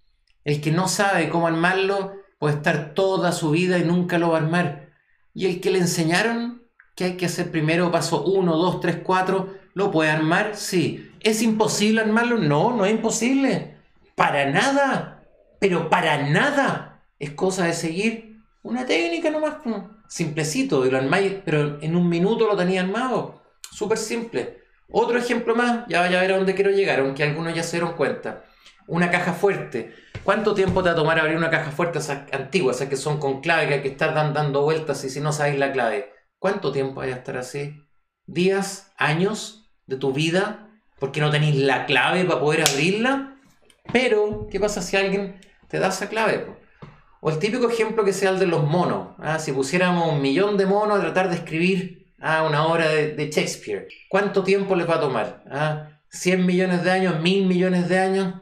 [0.45, 4.37] El que no sabe cómo armarlo puede estar toda su vida y nunca lo va
[4.37, 4.93] a armar.
[5.33, 6.63] Y el que le enseñaron
[6.95, 10.55] que hay que hacer primero paso 1, 2, 3, 4, ¿lo puede armar?
[10.55, 11.08] Sí.
[11.21, 12.37] ¿Es imposible armarlo?
[12.37, 13.77] No, no es imposible.
[14.15, 15.23] Para nada.
[15.59, 17.03] Pero para nada.
[17.19, 19.55] Es cosa de seguir una técnica nomás.
[20.07, 20.85] Simplecito.
[20.85, 23.43] Y lo armáis, pero en un minuto lo tenía armado.
[23.71, 24.59] Súper simple.
[24.91, 25.85] Otro ejemplo más.
[25.87, 28.45] Ya vaya a ver a dónde quiero llegar, aunque algunos ya se dieron cuenta.
[28.87, 29.93] Una caja fuerte.
[30.23, 33.19] ¿Cuánto tiempo te va a tomar abrir una caja fuerte esas antiguas, esas que son
[33.19, 36.11] con clave, que hay que estar dan- dando vueltas y si no sabéis la clave?
[36.39, 37.83] ¿Cuánto tiempo hay a estar así?
[38.25, 38.91] ¿Días?
[38.97, 40.68] ¿Años de tu vida?
[40.99, 43.35] Porque no tenéis la clave para poder abrirla.
[43.91, 46.45] Pero, ¿qué pasa si alguien te da esa clave?
[47.21, 49.15] O el típico ejemplo que sea el de los monos.
[49.19, 49.39] ¿ah?
[49.39, 53.87] Si pusiéramos un millón de monos a tratar de escribir ah, una obra de, Shakespeare,
[54.09, 55.43] ¿cuánto tiempo les va a tomar?
[55.49, 55.89] ¿Ah?
[56.11, 57.15] ¿100 millones de años?
[57.21, 58.35] ¿1000 millones de años?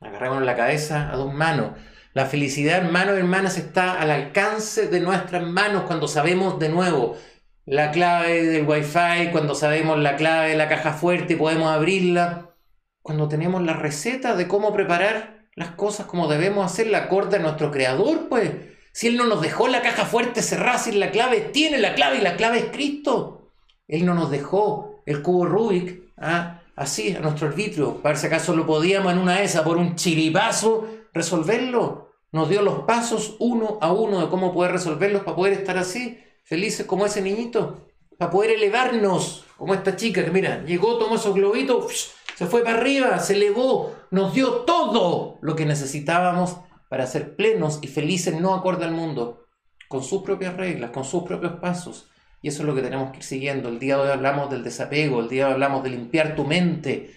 [0.00, 1.72] Agarramos la cabeza a dos manos.
[2.12, 7.16] La felicidad, hermanos y hermanas, está al alcance de nuestras manos cuando sabemos de nuevo
[7.64, 12.56] la clave del Wi-Fi, cuando sabemos la clave de la caja fuerte y podemos abrirla,
[13.02, 17.70] cuando tenemos la receta de cómo preparar las cosas como debemos hacerla acorde a nuestro
[17.70, 18.50] creador, pues.
[18.94, 22.18] Si Él no nos dejó la caja fuerte cerrada sin la clave, tiene la clave
[22.18, 23.50] y la clave es Cristo.
[23.88, 26.60] Él no nos dejó el cubo Rubik ¿ah?
[26.76, 29.78] así a nuestro arbitrio, para ver si acaso lo podíamos en una de esas por
[29.78, 32.10] un chiripazo resolverlo.
[32.32, 36.18] Nos dio los pasos uno a uno de cómo poder resolverlos para poder estar así,
[36.52, 37.88] felices como ese niñito,
[38.18, 42.76] para poder elevarnos, como esta chica que mira, llegó, tomó esos globitos, se fue para
[42.76, 46.58] arriba, se elevó, nos dio todo lo que necesitábamos
[46.90, 49.46] para ser plenos y felices, no acorde al mundo,
[49.88, 52.10] con sus propias reglas, con sus propios pasos.
[52.42, 53.70] Y eso es lo que tenemos que ir siguiendo.
[53.70, 56.44] El día de hoy hablamos del desapego, el día de hoy hablamos de limpiar tu
[56.44, 57.16] mente.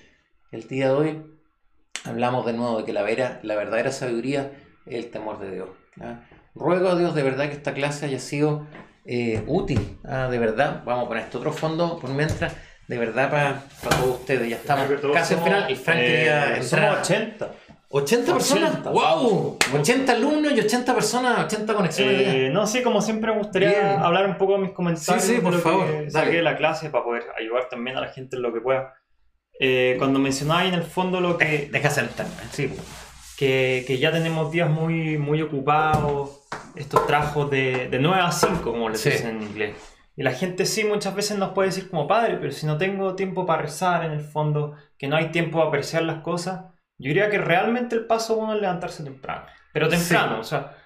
[0.54, 1.24] El día de hoy
[2.06, 4.54] hablamos de nuevo de que la, la verdadera sabiduría
[4.86, 5.70] es el temor de Dios.
[6.54, 8.66] Ruego a Dios de verdad que esta clase haya sido
[9.06, 10.28] eh, útil, ¿ah?
[10.30, 10.84] de verdad.
[10.86, 12.56] Vamos a poner este otro fondo por mientras,
[12.88, 14.50] de verdad para, todos ustedes.
[14.50, 15.70] Ya estamos casi al final.
[15.70, 17.50] El Frank eh, Somos 80.
[17.88, 22.22] 80 personas, wow, 80 alumnos y 80 personas, 80 conexiones.
[22.28, 25.24] Eh, no, sí, como siempre me gustaría hablar un poco de mis comentarios.
[25.24, 25.88] Sí, sí, por favor.
[26.10, 28.96] saqué la clase para poder ayudar también a la gente en lo que pueda.
[29.60, 31.70] Eh, cuando mencionáis en el fondo lo que.
[31.72, 32.34] Deja sentarme.
[32.52, 32.70] Sí,
[33.38, 36.42] que, que, ya tenemos días muy, muy ocupados,
[36.76, 39.76] estos trabajos de, de 9 a 5, como les dicen en inglés.
[40.18, 43.16] Y la gente sí muchas veces nos puede decir como padre, pero si no tengo
[43.16, 46.66] tiempo para rezar en el fondo, que no hay tiempo para apreciar las cosas,
[46.98, 49.46] yo diría que realmente el paso bueno es levantarse temprano.
[49.74, 50.78] Pero temprano, o sea.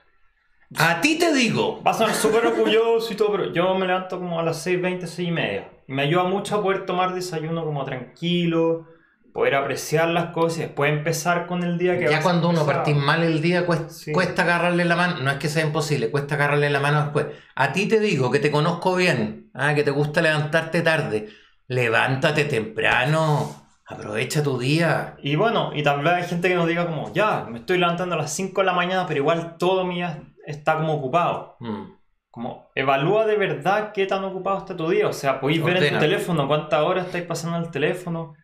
[0.78, 1.80] A ti te digo.
[1.84, 5.06] Vas a ser súper orgulloso y todo, pero yo me levanto como a las 6.20,
[5.06, 5.70] 6 y media.
[5.88, 8.88] Y me ayuda mucho a poder tomar desayuno como tranquilo,
[9.34, 12.96] poder apreciar las cosas y después empezar con el día que Ya cuando uno partís
[12.96, 15.18] mal el día, cuesta, agarrarle la mano.
[15.22, 17.28] No es que sea imposible, cuesta agarrarle la mano después.
[17.56, 19.74] A ti te digo que te conozco bien, ¿ah?
[19.74, 21.30] que te gusta levantarte tarde.
[21.68, 23.56] Levántate temprano.
[23.86, 25.16] Aprovecha tu día.
[25.22, 28.16] Y bueno, y tal vez hay gente que nos diga como, ya, me estoy levantando
[28.16, 31.58] a las 5 de la mañana, pero igual todo mi día está como ocupado.
[31.60, 31.84] Mm.
[32.30, 35.08] Como, evalúa de verdad qué tan ocupado está tu día.
[35.08, 38.36] O sea, podéis ver en tu teléfono cuántas horas estáis pasando en el teléfono,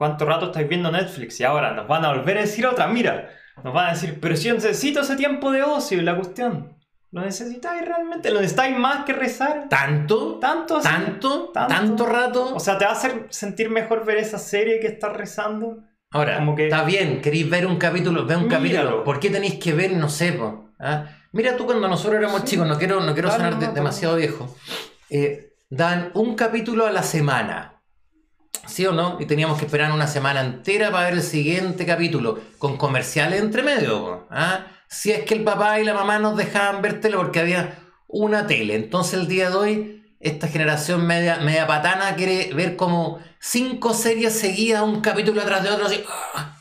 [0.00, 1.38] cuánto rato estáis viendo Netflix.
[1.40, 3.28] Y ahora nos van a volver a decir otra, mira,
[3.62, 6.78] nos van a decir, pero si yo necesito ese tiempo de ocio y la cuestión.
[7.10, 8.30] ¿Lo necesitáis realmente?
[8.30, 9.66] ¿Lo necesitáis más que rezar?
[9.68, 10.38] ¿Tanto?
[10.38, 10.80] ¿Tanto?
[10.80, 11.50] ¿Tanto?
[11.52, 12.06] ¿Tanto?
[12.06, 12.54] rato?
[12.54, 15.80] O sea, ¿te va a hacer sentir mejor ver esa serie que estás rezando?
[16.12, 16.68] Ahora, Como que...
[16.68, 19.04] está bien, queréis ver un capítulo, ve un capítulo.
[19.04, 20.34] ¿Por qué tenéis que ver, no sé,
[20.78, 21.08] ¿Ah?
[21.32, 24.56] Mira tú cuando nosotros éramos chicos, no quiero, no quiero sonar demasiado viejo,
[25.10, 27.79] eh, dan un capítulo a la semana.
[28.66, 29.16] ¿Sí o no?
[29.20, 33.62] Y teníamos que esperar una semana entera para ver el siguiente capítulo, con comerciales entre
[33.62, 34.26] medio.
[34.30, 34.66] ¿ah?
[34.90, 37.78] si es que el papá y la mamá nos dejaban ver tele porque había
[38.08, 38.74] una tele.
[38.74, 44.38] Entonces el día de hoy, esta generación media, media patana quiere ver como cinco series
[44.38, 46.02] seguidas, un capítulo atrás de otro, así.
[46.34, 46.56] ¡ah!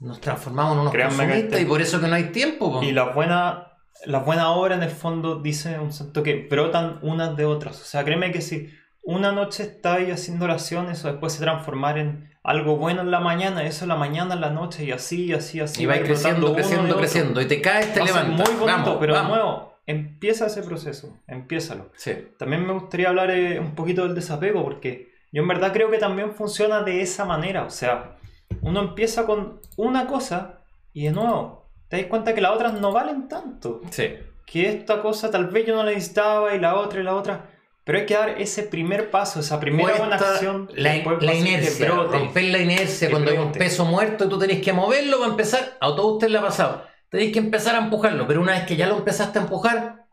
[0.00, 2.80] Nos transformamos en unos consumistas y por eso que no hay tiempo.
[2.82, 3.74] Y la buena,
[4.06, 7.78] la buena obra en el fondo dice un santo que brotan unas de otras.
[7.82, 8.70] O sea, créeme que si
[9.10, 13.64] una noche estáis haciendo oraciones o después se transformar en algo bueno en la mañana,
[13.64, 15.82] eso en la mañana, en la noche, y así, así, así.
[15.82, 17.40] Y va creciendo, creciendo, creciendo.
[17.40, 18.48] Y te caes, te levantas.
[18.48, 21.90] Muy bonito, pero de nuevo, empieza ese proceso, empiézalo.
[21.96, 22.12] Sí.
[22.38, 25.98] También me gustaría hablar eh, un poquito del desapego, porque yo en verdad creo que
[25.98, 27.64] también funciona de esa manera.
[27.64, 28.16] O sea,
[28.62, 30.60] uno empieza con una cosa
[30.92, 33.80] y de nuevo, te das cuenta que las otras no valen tanto.
[33.90, 34.14] Sí.
[34.46, 37.59] Que esta cosa tal vez yo no la necesitaba y la otra y la otra
[37.90, 40.70] pero hay que dar ese primer paso, esa primera buena acción.
[40.76, 44.72] La, la inercia, romper la inercia cuando hay un peso muerto y tú tenés que
[44.72, 45.76] moverlo para empezar.
[45.80, 46.84] A todo usted le ha pasado.
[47.08, 50.06] Tenéis que empezar a empujarlo, pero una vez que ya lo empezaste a empujar,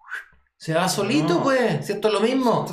[0.57, 1.85] se va solito, pues.
[1.85, 2.65] Si esto es lo mismo.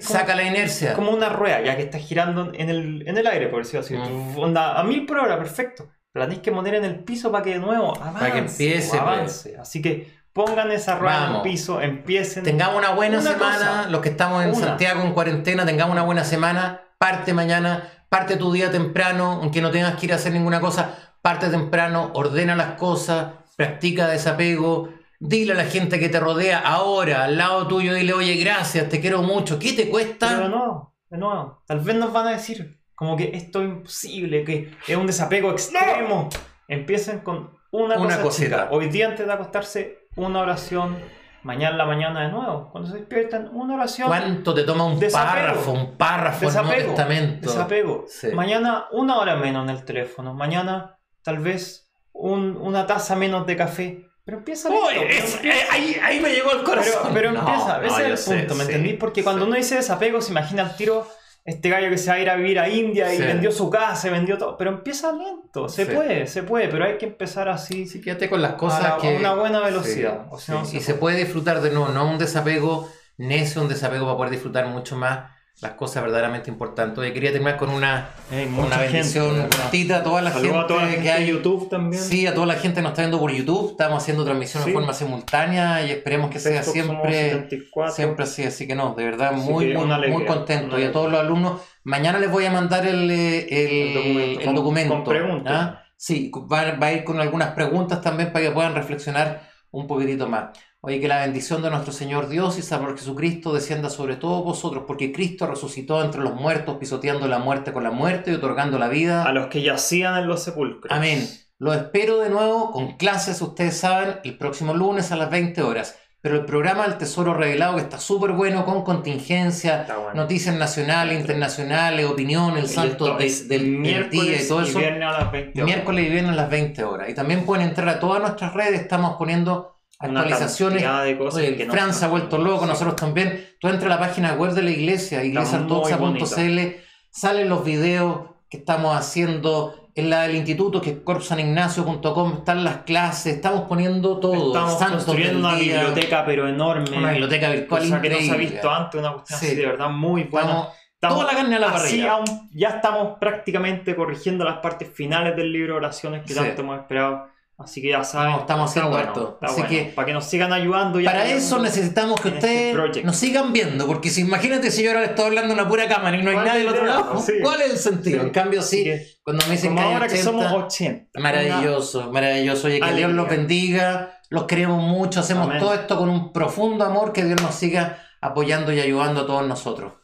[0.00, 0.92] Saca la inercia.
[0.94, 3.94] como una rueda, ya que está girando en el, en el aire, por decirlo así.
[3.94, 4.40] Mm.
[4.40, 5.88] Onda, a mil por hora, perfecto.
[6.14, 8.18] La tenéis que poner en el piso para que de nuevo avance.
[8.18, 8.88] Para que empiece.
[8.88, 9.00] Pues.
[9.00, 9.56] Avance.
[9.56, 12.44] Así que Pongan esa rueda en el piso, empiecen.
[12.44, 16.80] Tengamos una buena semana, los que estamos en Santiago en cuarentena, tengamos una buena semana,
[16.96, 20.94] parte mañana, parte tu día temprano, aunque no tengas que ir a hacer ninguna cosa,
[21.22, 27.24] parte temprano, ordena las cosas, practica desapego, dile a la gente que te rodea ahora,
[27.24, 30.36] al lado tuyo, dile, oye, gracias, te quiero mucho, ¿qué te cuesta?
[30.36, 34.44] Pero no, de nuevo, tal vez nos van a decir como que esto es imposible,
[34.44, 36.28] que es un desapego extremo.
[36.68, 40.98] Empiecen con una, una cosa Hoy día antes de acostarse, una oración,
[41.42, 42.68] mañana en la mañana de nuevo.
[42.70, 44.08] Cuando se despiertan, una oración.
[44.08, 45.72] ¿Cuánto te toma un párrafo?
[45.72, 46.94] Un párrafo desapego,
[47.40, 48.06] Desapego.
[48.34, 50.34] Mañana una hora menos en el teléfono.
[50.34, 54.04] Mañana tal vez una taza menos de café.
[54.24, 57.12] Pero empieza eh, ahí, me llegó el corazón.
[57.14, 58.92] Pero, empieza, ese es el punto, ¿me entendí?
[58.92, 61.06] Porque cuando uno dice desapego, se imagina el tiro
[61.48, 64.10] este gallo que se va a ir a vivir a India y vendió su casa,
[64.10, 64.56] vendió todo.
[64.58, 67.86] Pero empieza lento, se puede, se puede, pero hay que empezar así.
[67.86, 69.16] Sí, quédate con las cosas a, que...
[69.16, 70.26] una buena velocidad.
[70.72, 74.66] y se puede disfrutar de nuevo, no un desapego necio, un desapego para poder disfrutar
[74.66, 75.30] mucho más
[75.60, 76.98] las cosas verdaderamente importantes.
[76.98, 80.82] Hoy quería terminar con una, Hay una bendición cortita a toda la gente, a toda
[80.84, 82.00] la gente que hay YouTube también.
[82.00, 83.72] Sí, a toda la gente que nos está viendo por YouTube.
[83.72, 84.70] Estamos haciendo transmisión Sí.
[84.70, 87.94] de forma simultánea y esperemos que sea siempre, 74.
[87.94, 88.44] siempre así.
[88.44, 90.78] Así que no, de verdad, Así muy, muy, una muy alegría, contento.
[90.78, 94.44] Y a todos los alumnos, mañana les voy a mandar el, el, El documento, el
[94.46, 95.52] con- documento, con preguntas.
[95.56, 95.82] ¿ah?
[95.96, 100.28] Sí, va, va a ir con algunas preguntas también para que puedan reflexionar un poquitito
[100.28, 100.50] más.
[100.80, 104.84] Oye, que la bendición de nuestro Señor Dios y Salvador Jesucristo descienda sobre todos vosotros,
[104.86, 108.86] porque Cristo resucitó entre los muertos, pisoteando la muerte con la muerte y otorgando la
[108.88, 109.24] vida.
[109.24, 110.92] A los que yacían en los sepulcros.
[110.96, 111.26] Amén.
[111.58, 115.98] Los espero de nuevo con clases, ustedes saben, el próximo lunes a las 20 horas.
[116.20, 120.14] Pero el programa del Tesoro Revelado, que está súper bueno, con contingencia, bueno.
[120.14, 124.78] noticias nacionales, internacionales, opinión, el de- es del, miércoles día y todo eso.
[124.78, 125.74] viernes a las 20 horas.
[125.74, 127.08] Miércoles y viernes a las 20 horas.
[127.08, 130.82] Y también pueden entrar a todas nuestras redes, estamos poniendo actualizaciones.
[130.82, 132.68] cantidad de cosas Oye, que no Fran se ha vuelto loco, Sí.
[132.70, 133.46] nosotros también.
[133.60, 136.76] Tú entras a la página web de la iglesia, iglesiaortodoxa.cl,
[137.10, 142.78] salen los videos que estamos haciendo en la del instituto, que es corpsanignacio.com, están las
[142.78, 144.48] clases, estamos poniendo todo.
[144.48, 146.96] Estamos santos construyendo una día, biblioteca, pero enorme.
[146.96, 148.50] Una biblioteca virtual cosa que no se ha increíble.
[148.52, 149.46] visto antes, una cuestión Sí.
[149.46, 150.48] así de verdad muy buena.
[150.50, 152.12] Estamos Estamos toda la carne a la parrilla.
[152.12, 156.38] aún- ya estamos prácticamente corrigiendo las partes finales del libro de oraciones que Sí.
[156.40, 157.26] tanto hemos esperado.
[157.58, 158.32] Así que ya saben.
[158.34, 159.68] No, estamos haciendo bueno, Así bueno.
[159.68, 161.00] que para que nos sigan ayudando.
[161.00, 164.84] ya Para eso necesitamos que en este ustedes nos sigan viendo, porque si imagínate si
[164.84, 166.68] yo ahora le estoy hablando a una pura cámara y no hay ¿Cuál nadie del
[166.68, 167.32] otro lado, Sí.
[167.42, 168.20] ¿cuál es el sentido?
[168.20, 168.26] Sí.
[168.26, 171.20] En cambio, sí, que, cuando me dicen como que hay ahora que 80, somos 80.
[171.20, 172.66] maravilloso, maravilloso.
[172.68, 175.58] Oye, que Dios los bendiga, los queremos mucho, hacemos Amén.
[175.58, 179.44] todo esto con un profundo amor, que Dios nos siga apoyando y ayudando a todos
[179.48, 179.94] nosotros.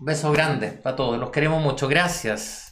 [0.00, 2.67] Un beso grande para todos, los queremos mucho, gracias.